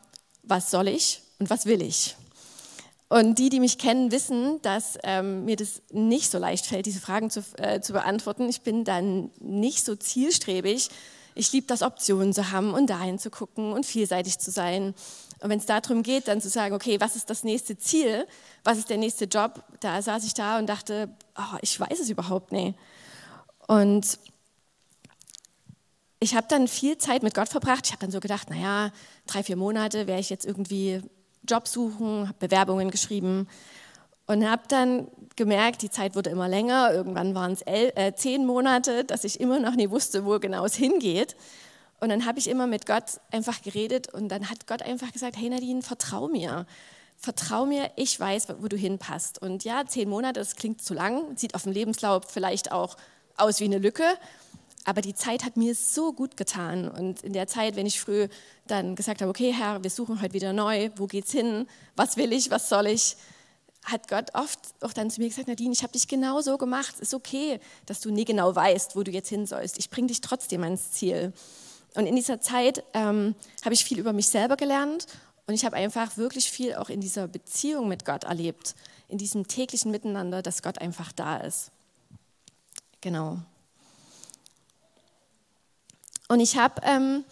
was 0.43 0.71
soll 0.71 0.89
ich 0.89 1.23
und 1.39 1.51
was 1.51 1.67
will 1.67 1.83
ich? 1.83 2.17
Und 3.09 3.39
die, 3.39 3.51
die 3.51 3.61
mich 3.61 3.77
kennen, 3.77 4.11
wissen, 4.11 4.63
dass 4.63 4.99
ähm, 5.03 5.45
mir 5.45 5.57
das 5.57 5.83
nicht 5.91 6.31
so 6.31 6.39
leicht 6.39 6.65
fällt, 6.65 6.87
diese 6.87 7.01
Fragen 7.01 7.29
zu, 7.29 7.45
äh, 7.59 7.81
zu 7.81 7.93
beantworten. 7.93 8.49
Ich 8.49 8.63
bin 8.63 8.85
dann 8.85 9.31
nicht 9.39 9.85
so 9.85 9.95
zielstrebig. 9.95 10.89
Ich 11.35 11.53
liebe 11.53 11.67
das, 11.67 11.83
Optionen 11.83 12.33
zu 12.33 12.51
haben 12.53 12.73
und 12.73 12.89
dahin 12.89 13.19
zu 13.19 13.31
gucken 13.31 13.73
und 13.73 13.85
vielseitig 13.85 14.39
zu 14.39 14.51
sein. 14.51 14.95
Und 15.41 15.51
wenn 15.51 15.59
es 15.59 15.67
darum 15.67 16.03
geht, 16.03 16.27
dann 16.27 16.41
zu 16.41 16.49
sagen, 16.49 16.75
okay, 16.75 17.01
was 17.01 17.15
ist 17.15 17.29
das 17.29 17.45
nächste 17.45 17.77
Ziel? 17.77 18.27
Was 18.65 18.79
ist 18.79 18.89
der 18.89 18.97
nächste 18.97 19.27
Job? 19.27 19.63
Da 19.81 20.01
saß 20.01 20.25
ich 20.25 20.33
da 20.33 20.59
und 20.59 20.67
dachte, 20.67 21.11
oh, 21.37 21.59
ich 21.61 21.79
weiß 21.79 22.01
es 22.01 22.09
überhaupt 22.09 22.51
nicht. 22.51 22.79
Und 23.73 24.19
ich 26.21 26.35
habe 26.35 26.47
dann 26.47 26.69
viel 26.69 26.99
Zeit 26.99 27.23
mit 27.23 27.33
Gott 27.33 27.49
verbracht. 27.49 27.87
Ich 27.87 27.93
habe 27.93 28.03
dann 28.03 28.11
so 28.11 28.21
gedacht, 28.21 28.51
naja, 28.51 28.93
drei, 29.27 29.43
vier 29.43 29.57
Monate 29.57 30.07
werde 30.07 30.21
ich 30.21 30.29
jetzt 30.29 30.45
irgendwie 30.45 31.01
Job 31.49 31.67
suchen, 31.67 32.29
habe 32.29 32.37
Bewerbungen 32.39 32.91
geschrieben 32.91 33.49
und 34.27 34.47
habe 34.47 34.65
dann 34.69 35.09
gemerkt, 35.37 35.81
die 35.81 35.89
Zeit 35.89 36.15
wurde 36.17 36.29
immer 36.29 36.49
länger. 36.49 36.93
Irgendwann 36.93 37.35
waren 37.35 37.53
es 37.53 37.63
äh, 37.63 38.13
zehn 38.15 38.45
Monate, 38.45 39.05
dass 39.05 39.25
ich 39.25 39.41
immer 39.41 39.59
noch 39.59 39.75
nie 39.75 39.89
wusste, 39.89 40.27
wo 40.27 40.39
genau 40.39 40.67
es 40.67 40.75
hingeht. 40.75 41.35
Und 41.99 42.11
dann 42.11 42.27
habe 42.27 42.41
ich 42.41 42.51
immer 42.51 42.67
mit 42.67 42.85
Gott 42.85 43.21
einfach 43.31 43.63
geredet 43.63 44.13
und 44.13 44.29
dann 44.29 44.51
hat 44.51 44.67
Gott 44.67 44.83
einfach 44.83 45.13
gesagt, 45.13 45.39
hey 45.39 45.49
Nadine, 45.49 45.81
vertrau 45.81 46.29
mir. 46.29 46.67
Vertrau 47.17 47.65
mir, 47.65 47.91
ich 47.97 48.21
weiß, 48.21 48.49
wo 48.61 48.69
du 48.69 48.77
hinpasst. 48.77 49.41
Und 49.41 49.65
ja, 49.65 49.87
zehn 49.87 50.11
Monate, 50.11 50.41
das 50.41 50.57
klingt 50.57 50.83
zu 50.83 50.93
lang, 50.93 51.39
sieht 51.39 51.55
auf 51.55 51.63
dem 51.63 51.73
Lebenslauf 51.73 52.25
vielleicht 52.29 52.71
auch 52.71 52.99
aus 53.37 53.61
wie 53.61 53.65
eine 53.65 53.79
Lücke. 53.79 54.05
Aber 54.85 55.01
die 55.01 55.15
Zeit 55.15 55.45
hat 55.45 55.57
mir 55.57 55.75
so 55.75 56.13
gut 56.13 56.37
getan. 56.37 56.89
Und 56.89 57.23
in 57.23 57.33
der 57.33 57.47
Zeit, 57.47 57.77
wenn 57.77 57.87
ich 57.87 58.01
früh 58.01 58.29
dann 58.67 58.97
gesagt 58.97 59.21
habe, 59.21 59.31
okay, 59.31 59.53
Herr, 59.53 59.83
wir 59.83 59.91
suchen 59.91 60.21
heute 60.21 60.35
wieder 60.35 60.53
neu, 60.53 60.91
wo 60.97 61.07
geht's 61.07 61.33
hin? 61.33 61.69
Was 61.95 62.17
will 62.17 62.33
ich? 62.33 62.51
Was 62.51 62.69
soll 62.69 62.89
ich? 62.89 63.17
Hat 63.85 64.09
Gott 64.09 64.35
oft 64.35 64.59
auch 64.81 64.93
dann 64.93 65.11
zu 65.11 65.21
mir 65.21 65.29
gesagt, 65.29 65.49
Nadine, 65.49 65.73
ich 65.73 65.83
habe 65.83 65.93
dich 65.93 66.09
genau 66.09 66.41
so 66.41 66.59
gemacht. 66.59 66.99
Ist 67.01 67.15
okay, 67.15 67.61
dass 67.87 68.01
du 68.01 68.11
nie 68.11 68.25
genau 68.25 68.55
weißt, 68.55 68.97
wo 68.97 69.03
du 69.03 69.11
jetzt 69.11 69.29
hin 69.29 69.47
sollst. 69.47 69.79
Ich 69.79 69.91
bringe 69.91 70.09
dich 70.09 70.21
trotzdem 70.21 70.63
ans 70.65 70.93
Ziel. 70.93 71.33
Und 71.95 72.07
in 72.07 72.17
dieser 72.17 72.41
Zeit 72.41 72.85
ähm, 72.95 73.35
habe 73.65 73.75
ich 73.75 73.85
viel 73.85 73.99
über 73.99 74.13
mich 74.13 74.29
selber 74.29 74.57
gelernt 74.57 75.07
und 75.47 75.55
ich 75.55 75.65
habe 75.65 75.77
einfach 75.77 76.17
wirklich 76.17 76.51
viel 76.51 76.75
auch 76.75 76.89
in 76.89 77.01
dieser 77.01 77.29
Beziehung 77.29 77.89
mit 77.89 78.05
Gott 78.05 78.25
erlebt, 78.25 78.75
in 79.09 79.19
diesem 79.19 79.47
täglichen 79.47 79.91
Miteinander, 79.91 80.43
dass 80.43 80.63
Gott 80.63 80.79
einfach 80.79 81.13
da 81.13 81.39
ist. 81.39 81.71
Genau. 83.03 83.39
Und 86.29 86.41
ich 86.41 86.57
habe 86.57 86.81
ähm, 86.85 87.25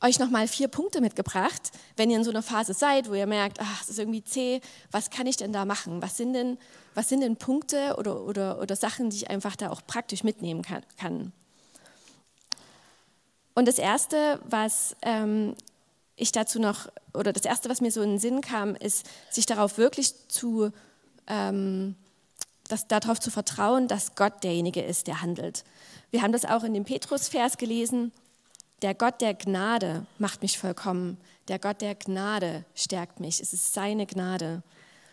euch 0.00 0.18
nochmal 0.18 0.48
vier 0.48 0.68
Punkte 0.68 1.02
mitgebracht, 1.02 1.70
wenn 1.96 2.08
ihr 2.08 2.16
in 2.16 2.24
so 2.24 2.30
einer 2.30 2.42
Phase 2.42 2.72
seid, 2.72 3.10
wo 3.10 3.14
ihr 3.14 3.26
merkt, 3.26 3.58
ach, 3.60 3.82
es 3.82 3.90
ist 3.90 3.98
irgendwie 3.98 4.24
zäh, 4.24 4.60
was 4.90 5.10
kann 5.10 5.26
ich 5.26 5.36
denn 5.36 5.52
da 5.52 5.66
machen? 5.66 6.00
Was 6.00 6.16
sind 6.16 6.32
denn, 6.32 6.56
was 6.94 7.08
sind 7.10 7.20
denn 7.20 7.36
Punkte 7.36 7.96
oder, 7.98 8.22
oder, 8.22 8.60
oder 8.60 8.76
Sachen, 8.76 9.10
die 9.10 9.16
ich 9.16 9.30
einfach 9.30 9.56
da 9.56 9.70
auch 9.70 9.82
praktisch 9.86 10.24
mitnehmen 10.24 10.62
kann? 10.62 11.32
Und 13.54 13.66
das 13.66 13.78
Erste, 13.78 14.40
was 14.44 14.96
ähm, 15.02 15.54
ich 16.14 16.30
dazu 16.30 16.60
noch, 16.60 16.88
oder 17.12 17.32
das 17.32 17.44
Erste, 17.44 17.68
was 17.68 17.80
mir 17.80 17.90
so 17.90 18.02
in 18.02 18.10
den 18.10 18.18
Sinn 18.20 18.40
kam, 18.40 18.76
ist, 18.76 19.04
sich 19.30 19.46
darauf 19.46 19.78
wirklich 19.78 20.14
zu 20.28 20.70
ähm, 21.26 21.96
das, 22.68 22.86
darauf 22.86 23.18
zu 23.18 23.30
vertrauen, 23.30 23.88
dass 23.88 24.14
Gott 24.14 24.44
derjenige 24.44 24.82
ist, 24.82 25.06
der 25.06 25.22
handelt. 25.22 25.64
Wir 26.10 26.22
haben 26.22 26.32
das 26.32 26.44
auch 26.44 26.64
in 26.64 26.74
dem 26.74 26.84
Petrus-Vers 26.84 27.58
gelesen. 27.58 28.12
Der 28.82 28.94
Gott 28.94 29.20
der 29.20 29.34
Gnade 29.34 30.06
macht 30.18 30.42
mich 30.42 30.58
vollkommen. 30.58 31.18
Der 31.48 31.58
Gott 31.58 31.80
der 31.80 31.94
Gnade 31.94 32.64
stärkt 32.74 33.20
mich. 33.20 33.40
Es 33.40 33.52
ist 33.52 33.74
seine 33.74 34.06
Gnade. 34.06 34.62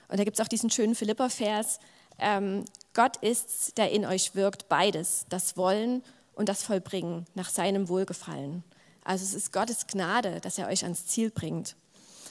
Und 0.08 0.20
da 0.20 0.24
gibt 0.24 0.38
es 0.38 0.46
auch 0.46 0.50
diesen 0.50 0.70
schönen 0.70 0.96
Philipper-Vers. 0.96 1.80
Ähm, 2.20 2.66
Gott 2.94 3.18
ist, 3.18 3.78
der 3.78 3.92
in 3.92 4.06
euch 4.06 4.36
wirkt, 4.36 4.70
beides, 4.70 5.26
das 5.30 5.58
Wollen 5.58 6.04
und 6.36 6.48
das 6.50 6.64
Vollbringen 6.64 7.26
nach 7.34 7.50
seinem 7.50 7.90
Wohlgefallen. 7.90 8.64
Also 9.04 9.24
es 9.24 9.34
ist 9.34 9.52
Gottes 9.52 9.88
Gnade, 9.88 10.40
dass 10.42 10.58
er 10.58 10.68
euch 10.68 10.84
ans 10.84 11.06
Ziel 11.06 11.32
bringt. 11.32 11.76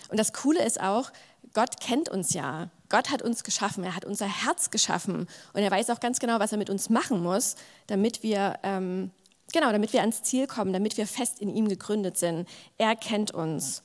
Und 0.09 0.19
das 0.19 0.33
Coole 0.33 0.65
ist 0.65 0.81
auch, 0.81 1.11
Gott 1.53 1.81
kennt 1.81 2.09
uns 2.09 2.35
ja. 2.35 2.71
Gott 2.95 3.11
hat 3.11 3.23
uns 3.23 3.43
geschaffen, 3.43 3.83
er 3.83 3.97
hat 3.97 4.05
unser 4.05 4.29
Herz 4.29 4.71
geschaffen 4.71 5.27
und 5.53 5.61
er 5.61 5.71
weiß 5.73 5.91
auch 5.91 5.99
ganz 5.99 6.21
genau, 6.21 6.39
was 6.39 6.53
er 6.53 6.59
mit 6.59 6.71
uns 6.71 6.91
machen 6.91 7.21
muss, 7.25 7.57
damit 7.89 8.23
wir, 8.23 8.61
ähm, 8.63 9.11
genau, 9.53 9.73
damit 9.73 9.93
wir 9.93 10.01
ans 10.03 10.23
Ziel 10.23 10.47
kommen, 10.47 10.73
damit 10.73 10.97
wir 10.97 11.09
fest 11.09 11.41
in 11.41 11.49
ihm 11.49 11.67
gegründet 11.67 12.17
sind. 12.17 12.49
Er 12.79 12.95
kennt 12.95 13.33
uns. 13.33 13.83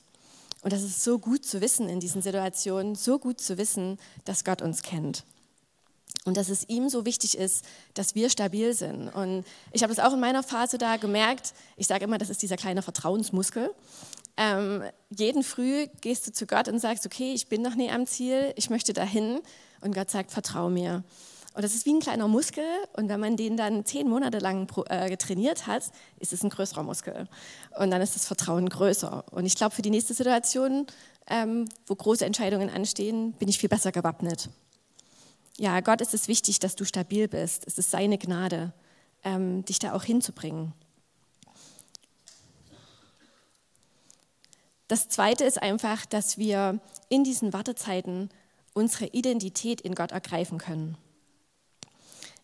Und 0.62 0.72
das 0.72 0.84
ist 0.84 1.02
so 1.02 1.18
gut 1.18 1.44
zu 1.44 1.60
wissen 1.60 1.88
in 1.88 1.98
diesen 1.98 2.22
Situationen, 2.22 2.94
so 2.94 3.18
gut 3.18 3.40
zu 3.40 3.58
wissen, 3.58 3.98
dass 4.26 4.44
Gott 4.44 4.62
uns 4.62 4.82
kennt. 4.82 5.24
Und 6.24 6.36
dass 6.36 6.48
es 6.48 6.68
ihm 6.68 6.88
so 6.88 7.04
wichtig 7.04 7.36
ist, 7.36 7.64
dass 7.94 8.14
wir 8.14 8.30
stabil 8.30 8.74
sind. 8.74 9.08
Und 9.08 9.44
ich 9.72 9.82
habe 9.82 9.92
das 9.92 10.04
auch 10.04 10.12
in 10.12 10.20
meiner 10.20 10.44
Phase 10.44 10.78
da 10.78 10.98
gemerkt. 10.98 11.52
Ich 11.76 11.88
sage 11.88 12.04
immer, 12.04 12.18
das 12.18 12.30
ist 12.30 12.42
dieser 12.42 12.56
kleine 12.56 12.82
Vertrauensmuskel. 12.82 13.74
Ähm, 14.40 14.82
jeden 15.10 15.42
Früh 15.42 15.86
gehst 16.00 16.26
du 16.26 16.32
zu 16.32 16.46
Gott 16.46 16.66
und 16.66 16.78
sagst, 16.78 17.04
okay, 17.04 17.34
ich 17.34 17.48
bin 17.48 17.60
noch 17.60 17.74
nie 17.74 17.90
am 17.90 18.06
Ziel, 18.06 18.54
ich 18.56 18.70
möchte 18.70 18.94
dahin. 18.94 19.40
Und 19.82 19.94
Gott 19.94 20.08
sagt, 20.08 20.30
vertrau 20.30 20.70
mir. 20.70 21.04
Und 21.52 21.62
das 21.62 21.74
ist 21.74 21.84
wie 21.84 21.92
ein 21.92 22.00
kleiner 22.00 22.26
Muskel. 22.26 22.64
Und 22.94 23.10
wenn 23.10 23.20
man 23.20 23.36
den 23.36 23.58
dann 23.58 23.84
zehn 23.84 24.08
Monate 24.08 24.38
lang 24.38 24.66
äh, 24.86 25.14
trainiert 25.18 25.66
hat, 25.66 25.90
ist 26.20 26.32
es 26.32 26.42
ein 26.42 26.48
größerer 26.48 26.82
Muskel. 26.82 27.28
Und 27.78 27.90
dann 27.90 28.00
ist 28.00 28.14
das 28.14 28.24
Vertrauen 28.24 28.70
größer. 28.70 29.26
Und 29.30 29.44
ich 29.44 29.56
glaube, 29.56 29.74
für 29.74 29.82
die 29.82 29.90
nächste 29.90 30.14
Situation, 30.14 30.86
ähm, 31.26 31.66
wo 31.86 31.94
große 31.94 32.24
Entscheidungen 32.24 32.70
anstehen, 32.70 33.32
bin 33.32 33.48
ich 33.48 33.58
viel 33.58 33.68
besser 33.68 33.92
gewappnet. 33.92 34.48
Ja, 35.58 35.80
Gott 35.80 36.00
ist 36.00 36.14
es 36.14 36.28
wichtig, 36.28 36.60
dass 36.60 36.76
du 36.76 36.86
stabil 36.86 37.28
bist. 37.28 37.66
Es 37.66 37.76
ist 37.76 37.90
seine 37.90 38.16
Gnade, 38.16 38.72
ähm, 39.22 39.66
dich 39.66 39.80
da 39.80 39.92
auch 39.92 40.04
hinzubringen. 40.04 40.72
Das 44.90 45.08
Zweite 45.08 45.44
ist 45.44 45.62
einfach, 45.62 46.04
dass 46.04 46.36
wir 46.36 46.80
in 47.08 47.22
diesen 47.22 47.52
Wartezeiten 47.52 48.28
unsere 48.74 49.06
Identität 49.06 49.80
in 49.80 49.94
Gott 49.94 50.10
ergreifen 50.10 50.58
können. 50.58 50.96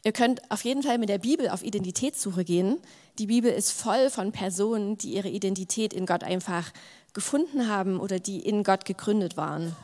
Ihr 0.05 0.13
könnt 0.13 0.49
auf 0.49 0.63
jeden 0.63 0.85
Fall 0.85 0.99
mit 0.99 1.09
der 1.09 1.19
Bibel 1.19 1.49
auf 1.49 1.65
Identitätssuche 1.65 2.45
gehen. 2.45 2.79
Die 3.19 3.27
Bibel 3.27 3.51
ist 3.51 3.73
voll 3.73 4.11
von 4.11 4.31
Personen, 4.31 4.97
die 4.97 5.15
ihre 5.15 5.29
Identität 5.29 5.93
in 5.93 6.07
Gott 6.07 6.23
einfach 6.23 6.73
gefunden 7.15 7.67
haben 7.67 7.99
oder 7.99 8.21
die 8.21 8.39
in 8.39 8.63
Gott 8.63 8.85
gegründet 8.85 9.37
waren. 9.37 9.75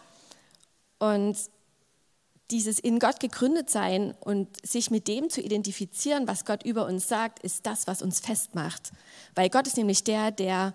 Und 1.01 1.37
dieses 2.53 2.79
in 2.79 3.01
Gott 3.01 3.19
gegründet 3.19 3.71
sein 3.71 4.15
und 4.21 4.65
sich 4.65 4.93
mit 4.93 5.09
dem 5.09 5.31
zu 5.31 5.41
identifizieren, 5.41 6.29
was 6.29 6.45
Gott 6.45 6.63
über 6.63 6.87
uns 6.87 7.09
sagt, 7.09 7.41
ist 7.41 7.67
das, 7.67 7.89
was 7.89 8.03
uns 8.03 8.21
festmacht. 8.21 8.93
Weil 9.35 9.51
Gott 9.51 9.67
ist 9.67 9.77
nämlich 9.77 10.05
der, 10.05 10.31
der 10.31 10.75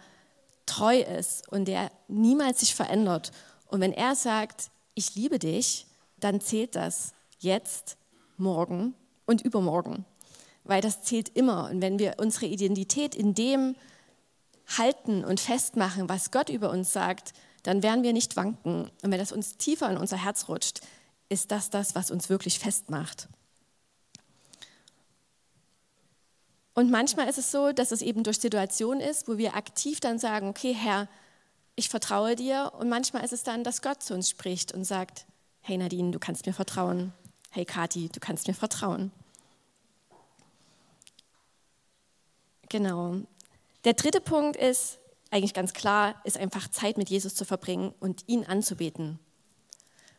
treu 0.68 1.00
ist 1.00 1.48
und 1.52 1.66
der 1.66 1.92
niemals 2.08 2.60
sich 2.60 2.76
verändert. 2.76 3.32
Und 3.68 3.82
wenn 3.82 3.94
er 3.94 4.16
sagt, 4.16 4.70
ich 4.94 5.16
liebe 5.16 5.40
dich, 5.40 5.88
dann 6.20 6.42
zählt 6.42 6.76
das 6.76 7.14
jetzt, 7.40 7.98
morgen 8.38 8.94
und 9.26 9.42
übermorgen. 9.42 10.06
Weil 10.64 10.82
das 10.82 11.02
zählt 11.02 11.30
immer. 11.30 11.70
Und 11.70 11.82
wenn 11.82 11.98
wir 11.98 12.16
unsere 12.18 12.46
Identität 12.46 13.16
in 13.16 13.34
dem 13.34 13.76
halten 14.78 15.24
und 15.24 15.40
festmachen, 15.40 16.10
was 16.10 16.32
Gott 16.32 16.50
über 16.50 16.70
uns 16.70 16.94
sagt, 16.94 17.34
dann 17.64 17.84
werden 17.84 18.04
wir 18.04 18.14
nicht 18.14 18.36
wanken. 18.36 18.92
Und 19.02 19.12
wenn 19.12 19.20
das 19.20 19.32
uns 19.32 19.58
tiefer 19.58 19.90
in 19.90 19.98
unser 19.98 20.18
Herz 20.18 20.48
rutscht, 20.50 20.82
ist 21.30 21.52
das 21.52 21.70
das, 21.70 21.96
was 21.96 22.12
uns 22.12 22.30
wirklich 22.30 22.60
festmacht. 22.60 23.28
Und 26.78 26.92
manchmal 26.92 27.28
ist 27.28 27.40
es 27.40 27.50
so, 27.50 27.72
dass 27.72 27.92
es 27.92 28.04
eben 28.04 28.22
durch 28.22 28.38
Situationen 28.38 29.02
ist, 29.02 29.28
wo 29.28 29.40
wir 29.40 29.56
aktiv 29.56 30.00
dann 30.00 30.20
sagen, 30.20 30.48
okay 30.48 30.74
Herr, 30.76 31.08
ich 31.76 31.90
vertraue 31.90 32.36
dir. 32.36 32.72
Und 32.78 32.88
manchmal 32.88 33.26
ist 33.26 33.34
es 33.34 33.42
dann, 33.42 33.64
dass 33.64 33.82
Gott 33.82 34.04
zu 34.04 34.14
uns 34.14 34.30
spricht 34.30 34.76
und 34.76 34.84
sagt, 34.84 35.26
hey 35.62 35.76
Nadine, 35.76 36.12
du 36.12 36.20
kannst 36.20 36.46
mir 36.46 36.54
vertrauen. 36.54 37.14
Hey 37.50 37.66
Kati, 37.66 38.10
du 38.10 38.20
kannst 38.20 38.48
mir 38.48 38.54
vertrauen. 38.54 39.12
Genau. 42.70 43.22
Der 43.84 43.94
dritte 43.94 44.22
Punkt 44.22 44.56
ist, 44.56 45.00
eigentlich 45.32 45.56
ganz 45.56 45.74
klar, 45.74 46.22
ist 46.26 46.38
einfach 46.38 46.68
Zeit 46.68 47.00
mit 47.00 47.10
Jesus 47.10 47.34
zu 47.34 47.44
verbringen 47.44 47.92
und 48.00 48.22
ihn 48.28 48.46
anzubeten. 48.46 49.18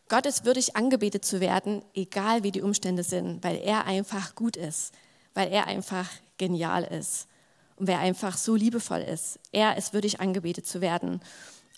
Gott 0.08 0.26
ist 0.26 0.44
würdig 0.44 0.74
angebetet 0.74 1.24
zu 1.24 1.38
werden, 1.38 1.84
egal 1.94 2.42
wie 2.42 2.50
die 2.50 2.62
Umstände 2.62 3.04
sind, 3.04 3.44
weil 3.44 3.58
er 3.58 3.84
einfach 3.84 4.34
gut 4.34 4.56
ist, 4.56 4.92
weil 5.34 5.52
er 5.52 5.68
einfach 5.68 6.08
genial 6.38 6.84
ist 6.84 7.28
und 7.78 7.86
wer 7.86 8.00
einfach 8.00 8.36
so 8.36 8.54
liebevoll 8.54 9.00
ist. 9.00 9.38
Er 9.52 9.76
ist 9.76 9.92
würdig 9.92 10.20
angebetet 10.20 10.66
zu 10.66 10.80
werden. 10.80 11.20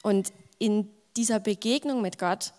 Und 0.03 0.33
in 0.59 0.89
dieser 1.17 1.41
Begegnung 1.41 2.01
mit 2.01 2.19
Gott 2.19 2.53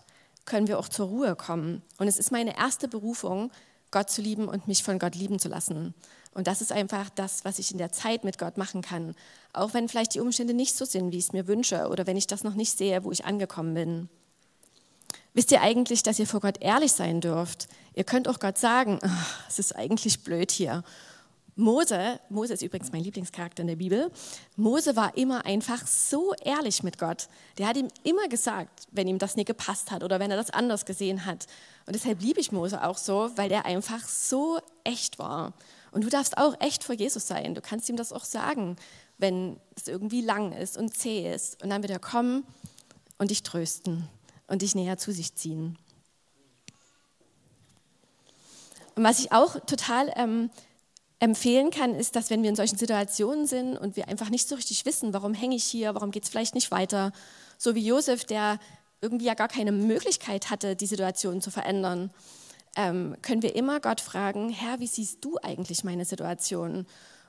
können 0.44 0.68
wir 0.68 0.78
auch 0.78 0.88
zur 0.88 1.08
Ruhe 1.08 1.36
kommen. 1.36 1.82
Und 1.98 2.08
es 2.08 2.18
ist 2.18 2.32
meine 2.32 2.56
erste 2.56 2.88
Berufung, 2.88 3.50
Gott 3.90 4.10
zu 4.10 4.22
lieben 4.22 4.48
und 4.48 4.68
mich 4.68 4.82
von 4.82 4.98
Gott 4.98 5.14
lieben 5.14 5.38
zu 5.38 5.48
lassen. 5.48 5.94
Und 6.34 6.46
das 6.46 6.62
ist 6.62 6.72
einfach 6.72 7.10
das, 7.10 7.44
was 7.44 7.58
ich 7.58 7.72
in 7.72 7.78
der 7.78 7.92
Zeit 7.92 8.24
mit 8.24 8.38
Gott 8.38 8.56
machen 8.56 8.80
kann. 8.80 9.14
Auch 9.52 9.74
wenn 9.74 9.88
vielleicht 9.88 10.14
die 10.14 10.20
Umstände 10.20 10.54
nicht 10.54 10.76
so 10.76 10.84
sind, 10.84 11.12
wie 11.12 11.18
ich 11.18 11.26
es 11.26 11.32
mir 11.32 11.46
wünsche 11.46 11.88
oder 11.88 12.06
wenn 12.06 12.16
ich 12.16 12.26
das 12.26 12.44
noch 12.44 12.54
nicht 12.54 12.76
sehe, 12.78 13.04
wo 13.04 13.12
ich 13.12 13.24
angekommen 13.24 13.74
bin. 13.74 14.08
Wisst 15.34 15.50
ihr 15.50 15.60
eigentlich, 15.60 16.02
dass 16.02 16.18
ihr 16.18 16.26
vor 16.26 16.40
Gott 16.40 16.58
ehrlich 16.60 16.92
sein 16.92 17.20
dürft? 17.20 17.68
Ihr 17.94 18.04
könnt 18.04 18.28
auch 18.28 18.38
Gott 18.38 18.56
sagen, 18.56 18.98
es 19.48 19.58
ist 19.58 19.76
eigentlich 19.76 20.24
blöd 20.24 20.50
hier. 20.50 20.84
Mose, 21.54 22.18
Mose 22.30 22.54
ist 22.54 22.62
übrigens 22.62 22.92
mein 22.92 23.04
Lieblingscharakter 23.04 23.60
in 23.60 23.66
der 23.66 23.76
Bibel, 23.76 24.10
Mose 24.56 24.96
war 24.96 25.16
immer 25.18 25.44
einfach 25.44 25.86
so 25.86 26.32
ehrlich 26.42 26.82
mit 26.82 26.98
Gott. 26.98 27.28
Der 27.58 27.66
hat 27.66 27.76
ihm 27.76 27.88
immer 28.04 28.26
gesagt, 28.28 28.86
wenn 28.90 29.06
ihm 29.06 29.18
das 29.18 29.36
nicht 29.36 29.46
gepasst 29.46 29.90
hat 29.90 30.02
oder 30.02 30.18
wenn 30.18 30.30
er 30.30 30.38
das 30.38 30.50
anders 30.50 30.86
gesehen 30.86 31.26
hat. 31.26 31.46
Und 31.86 31.94
deshalb 31.94 32.22
liebe 32.22 32.40
ich 32.40 32.52
Mose 32.52 32.82
auch 32.82 32.96
so, 32.96 33.30
weil 33.36 33.50
der 33.50 33.66
einfach 33.66 34.08
so 34.08 34.60
echt 34.82 35.18
war. 35.18 35.52
Und 35.90 36.04
du 36.04 36.08
darfst 36.08 36.38
auch 36.38 36.58
echt 36.60 36.84
vor 36.84 36.94
Jesus 36.94 37.26
sein. 37.26 37.54
Du 37.54 37.60
kannst 37.60 37.88
ihm 37.90 37.96
das 37.96 38.14
auch 38.14 38.24
sagen, 38.24 38.76
wenn 39.18 39.60
es 39.76 39.88
irgendwie 39.88 40.22
lang 40.22 40.52
ist 40.52 40.78
und 40.78 40.96
zäh 40.96 41.30
ist. 41.30 41.62
Und 41.62 41.68
dann 41.68 41.82
wird 41.82 41.92
er 41.92 41.98
kommen 41.98 42.44
und 43.18 43.30
dich 43.30 43.42
trösten 43.42 44.08
und 44.46 44.62
dich 44.62 44.74
näher 44.74 44.96
zu 44.96 45.12
sich 45.12 45.34
ziehen. 45.34 45.76
Und 48.94 49.04
was 49.04 49.20
ich 49.20 49.32
auch 49.32 49.60
total 49.60 50.12
ähm, 50.16 50.50
empfehlen 51.22 51.70
kann, 51.70 51.94
ist, 51.94 52.16
dass 52.16 52.30
wenn 52.30 52.42
wir 52.42 52.50
in 52.50 52.56
solchen 52.56 52.76
Situationen 52.76 53.46
sind 53.46 53.76
und 53.76 53.94
wir 53.94 54.08
einfach 54.08 54.28
nicht 54.28 54.48
so 54.48 54.56
richtig 54.56 54.84
wissen, 54.84 55.14
warum 55.14 55.34
hänge 55.34 55.54
ich 55.54 55.62
hier, 55.62 55.94
warum 55.94 56.10
geht 56.10 56.24
es 56.24 56.28
vielleicht 56.28 56.56
nicht 56.56 56.72
weiter, 56.72 57.12
so 57.58 57.76
wie 57.76 57.86
Josef, 57.86 58.24
der 58.24 58.58
irgendwie 59.00 59.26
ja 59.26 59.34
gar 59.34 59.46
keine 59.46 59.70
Möglichkeit 59.70 60.50
hatte, 60.50 60.74
die 60.74 60.86
Situation 60.86 61.40
zu 61.40 61.52
verändern, 61.52 62.10
ähm, 62.74 63.14
können 63.22 63.42
wir 63.42 63.54
immer 63.54 63.78
Gott 63.78 64.00
fragen, 64.00 64.48
Herr, 64.48 64.80
wie 64.80 64.88
siehst 64.88 65.24
du 65.24 65.38
eigentlich 65.40 65.84
meine 65.84 66.04
Situation? 66.04 66.86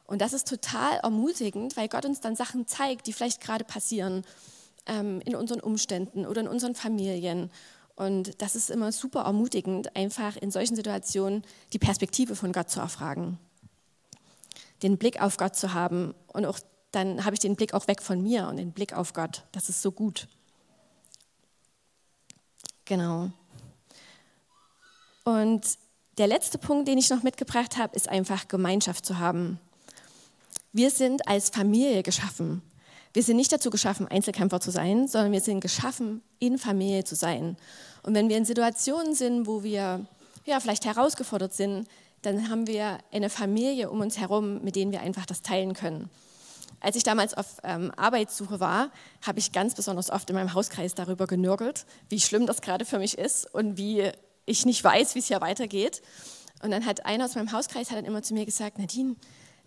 Und 0.08 0.21
das 0.21 0.34
ist 0.34 0.47
total 0.47 0.97
ermutigend, 1.03 1.77
weil 1.77 1.88
Gott 1.88 2.06
uns 2.06 2.19
dann 2.19 2.36
Sachen 2.36 2.65
zeigt, 2.65 3.06
die 3.06 3.13
vielleicht 3.13 3.41
gerade 3.41 3.63
passieren 3.63 4.23
ähm, 4.88 5.21
in 5.23 5.36
unseren 5.36 5.60
Umständen 5.60 6.25
oder 6.25 6.41
in 6.41 6.47
unseren 6.47 6.73
Familien. 6.73 7.51
Und 7.95 8.41
das 8.41 8.56
ist 8.56 8.71
immer 8.71 8.91
super 8.91 9.21
ermutigend, 9.21 9.95
einfach 9.95 10.36
in 10.36 10.49
solchen 10.49 10.75
Situationen 10.75 11.43
die 11.73 11.79
Perspektive 11.79 12.36
von 12.36 12.53
Gott 12.53 12.71
zu 12.71 12.79
erfragen 12.79 13.38
den 14.83 14.97
Blick 14.97 15.21
auf 15.21 15.37
Gott 15.37 15.55
zu 15.55 15.73
haben. 15.73 16.13
Und 16.27 16.45
auch 16.45 16.59
dann 16.91 17.25
habe 17.25 17.33
ich 17.33 17.39
den 17.39 17.55
Blick 17.55 17.73
auch 17.73 17.87
weg 17.87 18.01
von 18.01 18.21
mir 18.21 18.47
und 18.47 18.57
den 18.57 18.71
Blick 18.71 18.93
auf 18.93 19.13
Gott. 19.13 19.43
Das 19.51 19.69
ist 19.69 19.81
so 19.81 19.91
gut. 19.91 20.27
Genau. 22.85 23.31
Und 25.23 25.77
der 26.17 26.27
letzte 26.27 26.57
Punkt, 26.57 26.87
den 26.87 26.97
ich 26.97 27.09
noch 27.09 27.23
mitgebracht 27.23 27.77
habe, 27.77 27.95
ist 27.95 28.09
einfach 28.09 28.47
Gemeinschaft 28.47 29.05
zu 29.05 29.17
haben. 29.17 29.59
Wir 30.71 30.91
sind 30.91 31.27
als 31.27 31.49
Familie 31.49 32.03
geschaffen. 32.03 32.61
Wir 33.13 33.23
sind 33.23 33.37
nicht 33.37 33.51
dazu 33.51 33.69
geschaffen, 33.69 34.07
Einzelkämpfer 34.07 34.59
zu 34.59 34.71
sein, 34.71 35.07
sondern 35.07 35.31
wir 35.31 35.41
sind 35.41 35.61
geschaffen, 35.61 36.21
in 36.39 36.57
Familie 36.57 37.03
zu 37.03 37.15
sein. 37.15 37.57
Und 38.01 38.15
wenn 38.15 38.27
wir 38.27 38.37
in 38.37 38.45
Situationen 38.45 39.13
sind, 39.13 39.47
wo 39.47 39.63
wir 39.63 40.05
ja, 40.45 40.59
vielleicht 40.59 40.85
herausgefordert 40.85 41.53
sind, 41.53 41.87
dann 42.23 42.49
haben 42.49 42.67
wir 42.67 42.97
eine 43.12 43.29
Familie 43.29 43.89
um 43.89 44.01
uns 44.01 44.17
herum, 44.17 44.63
mit 44.63 44.75
denen 44.75 44.91
wir 44.91 45.01
einfach 45.01 45.25
das 45.25 45.41
teilen 45.41 45.73
können. 45.73 46.09
Als 46.79 46.95
ich 46.95 47.03
damals 47.03 47.33
auf 47.33 47.57
ähm, 47.63 47.91
Arbeitssuche 47.95 48.59
war, 48.59 48.89
habe 49.21 49.39
ich 49.39 49.51
ganz 49.51 49.75
besonders 49.75 50.09
oft 50.09 50.29
in 50.29 50.36
meinem 50.36 50.53
Hauskreis 50.53 50.95
darüber 50.95 51.27
genörgelt, 51.27 51.86
wie 52.09 52.19
schlimm 52.19 52.45
das 52.45 52.62
gerade 52.62 52.83
für 52.83 52.99
mich 52.99 53.17
ist 53.17 53.53
und 53.53 53.77
wie 53.77 54.12
ich 54.45 54.65
nicht 54.65 54.83
weiß, 54.83 55.15
wie 55.15 55.19
es 55.19 55.27
hier 55.27 55.39
weitergeht. 55.39 56.01
Und 56.62 56.71
dann 56.71 56.86
hat 56.86 57.05
einer 57.05 57.25
aus 57.25 57.36
meinem 57.36 57.51
Hauskreis 57.51 57.91
hat 57.91 57.97
dann 57.97 58.05
immer 58.05 58.21
zu 58.21 58.33
mir 58.33 58.45
gesagt, 58.45 58.79
Nadine, 58.79 59.15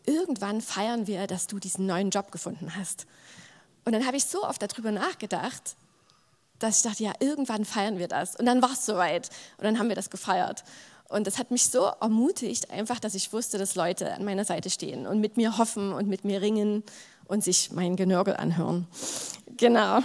irgendwann 0.05 0.61
feiern 0.61 1.07
wir, 1.07 1.27
dass 1.27 1.47
du 1.47 1.59
diesen 1.59 1.87
neuen 1.87 2.11
Job 2.11 2.33
gefunden 2.33 2.75
hast. 2.77 3.07
Und 3.85 3.93
dann 3.93 4.07
habe 4.07 4.17
ich 4.17 4.25
so 4.25 4.45
oft 4.45 4.61
darüber 4.61 4.91
nachgedacht, 4.91 5.77
dass 6.59 6.79
ich 6.79 6.83
dachte, 6.83 7.05
ja, 7.05 7.13
irgendwann 7.21 7.65
feiern 7.65 7.99
wir 7.99 8.09
das. 8.09 8.37
Und 8.37 8.47
dann 8.47 8.63
war 8.63 8.73
es 8.73 8.87
soweit. 8.87 9.29
Und 9.59 9.65
dann 9.65 9.79
haben 9.79 9.89
wir 9.89 9.97
das 9.97 10.11
gefeiert. 10.11 10.65
Und 11.09 11.27
das 11.27 11.39
hat 11.39 11.51
mich 11.51 11.65
so 11.65 11.91
ermutigt, 12.01 12.71
einfach, 12.71 12.99
dass 12.99 13.15
ich 13.15 13.33
wusste, 13.33 13.59
dass 13.59 13.75
Leute 13.75 14.13
an 14.13 14.25
meiner 14.25 14.45
Seite 14.45 14.71
stehen 14.71 15.07
und 15.07 15.21
mit 15.21 15.37
mir 15.37 15.59
hoffen 15.59 15.93
und 15.93 16.09
mit 16.09 16.25
mir 16.25 16.43
ringen 16.43 16.83
und 17.27 17.45
sich 17.45 17.71
mein 17.73 17.97
Genörgel 17.97 18.37
anhören. 18.37 18.87
Genau. 19.57 20.01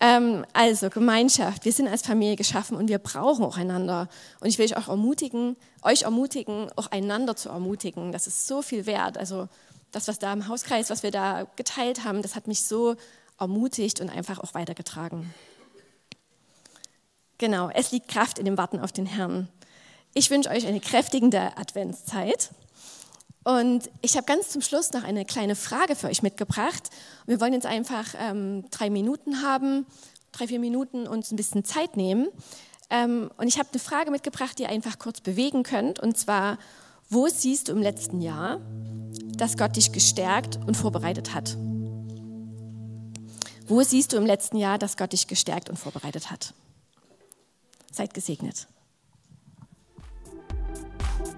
Ähm, 0.00 0.44
also 0.52 0.90
Gemeinschaft. 0.90 1.64
Wir 1.64 1.72
sind 1.72 1.88
als 1.88 2.02
Familie 2.02 2.36
geschaffen 2.36 2.76
und 2.76 2.88
wir 2.88 2.98
brauchen 2.98 3.44
auch 3.44 3.56
einander. 3.56 4.08
Und 4.40 4.48
ich 4.48 4.58
will 4.58 4.66
euch 4.66 4.76
auch 4.76 4.88
ermutigen, 4.88 5.56
euch 5.82 6.02
ermutigen, 6.02 6.70
auch 6.76 6.88
einander 6.88 7.34
zu 7.34 7.48
ermutigen. 7.48 8.12
Das 8.12 8.26
ist 8.26 8.46
so 8.46 8.62
viel 8.62 8.86
wert. 8.86 9.18
Also 9.18 9.48
das, 9.90 10.06
was 10.06 10.18
da 10.18 10.32
im 10.32 10.48
Hauskreis, 10.48 10.90
was 10.90 11.02
wir 11.02 11.10
da 11.10 11.46
geteilt 11.56 12.04
haben, 12.04 12.22
das 12.22 12.36
hat 12.36 12.46
mich 12.46 12.62
so 12.62 12.94
ermutigt 13.40 14.00
und 14.00 14.10
einfach 14.10 14.38
auch 14.38 14.54
weitergetragen. 14.54 15.32
Genau, 17.38 17.70
es 17.72 17.92
liegt 17.92 18.08
Kraft 18.08 18.38
in 18.38 18.44
dem 18.44 18.58
Warten 18.58 18.80
auf 18.80 18.92
den 18.92 19.06
Herrn. 19.06 19.48
Ich 20.14 20.30
wünsche 20.30 20.50
euch 20.50 20.66
eine 20.66 20.80
kräftigende 20.80 21.56
Adventszeit. 21.56 22.50
Und 23.44 23.88
ich 24.02 24.16
habe 24.16 24.26
ganz 24.26 24.50
zum 24.50 24.60
Schluss 24.60 24.92
noch 24.92 25.04
eine 25.04 25.24
kleine 25.24 25.56
Frage 25.56 25.96
für 25.96 26.08
euch 26.08 26.22
mitgebracht. 26.22 26.90
Wir 27.26 27.40
wollen 27.40 27.54
jetzt 27.54 27.66
einfach 27.66 28.14
ähm, 28.18 28.64
drei 28.70 28.90
Minuten 28.90 29.42
haben, 29.42 29.86
drei, 30.32 30.48
vier 30.48 30.58
Minuten 30.58 31.06
uns 31.06 31.30
ein 31.30 31.36
bisschen 31.36 31.64
Zeit 31.64 31.96
nehmen. 31.96 32.28
Ähm, 32.90 33.30
und 33.38 33.46
ich 33.48 33.58
habe 33.58 33.68
eine 33.70 33.80
Frage 33.80 34.10
mitgebracht, 34.10 34.58
die 34.58 34.64
ihr 34.64 34.68
einfach 34.68 34.98
kurz 34.98 35.20
bewegen 35.20 35.62
könnt. 35.62 35.98
Und 35.98 36.18
zwar, 36.18 36.58
wo 37.08 37.28
siehst 37.28 37.68
du 37.68 37.72
im 37.72 37.82
letzten 37.82 38.20
Jahr, 38.20 38.60
dass 39.36 39.56
Gott 39.56 39.76
dich 39.76 39.92
gestärkt 39.92 40.58
und 40.66 40.76
vorbereitet 40.76 41.34
hat? 41.34 41.56
Wo 43.66 43.82
siehst 43.82 44.12
du 44.12 44.16
im 44.16 44.26
letzten 44.26 44.56
Jahr, 44.56 44.78
dass 44.78 44.96
Gott 44.96 45.12
dich 45.12 45.26
gestärkt 45.26 45.68
und 45.68 45.78
vorbereitet 45.78 46.30
hat? 46.30 46.54
Seid 47.92 48.14
gesegnet. 48.14 48.66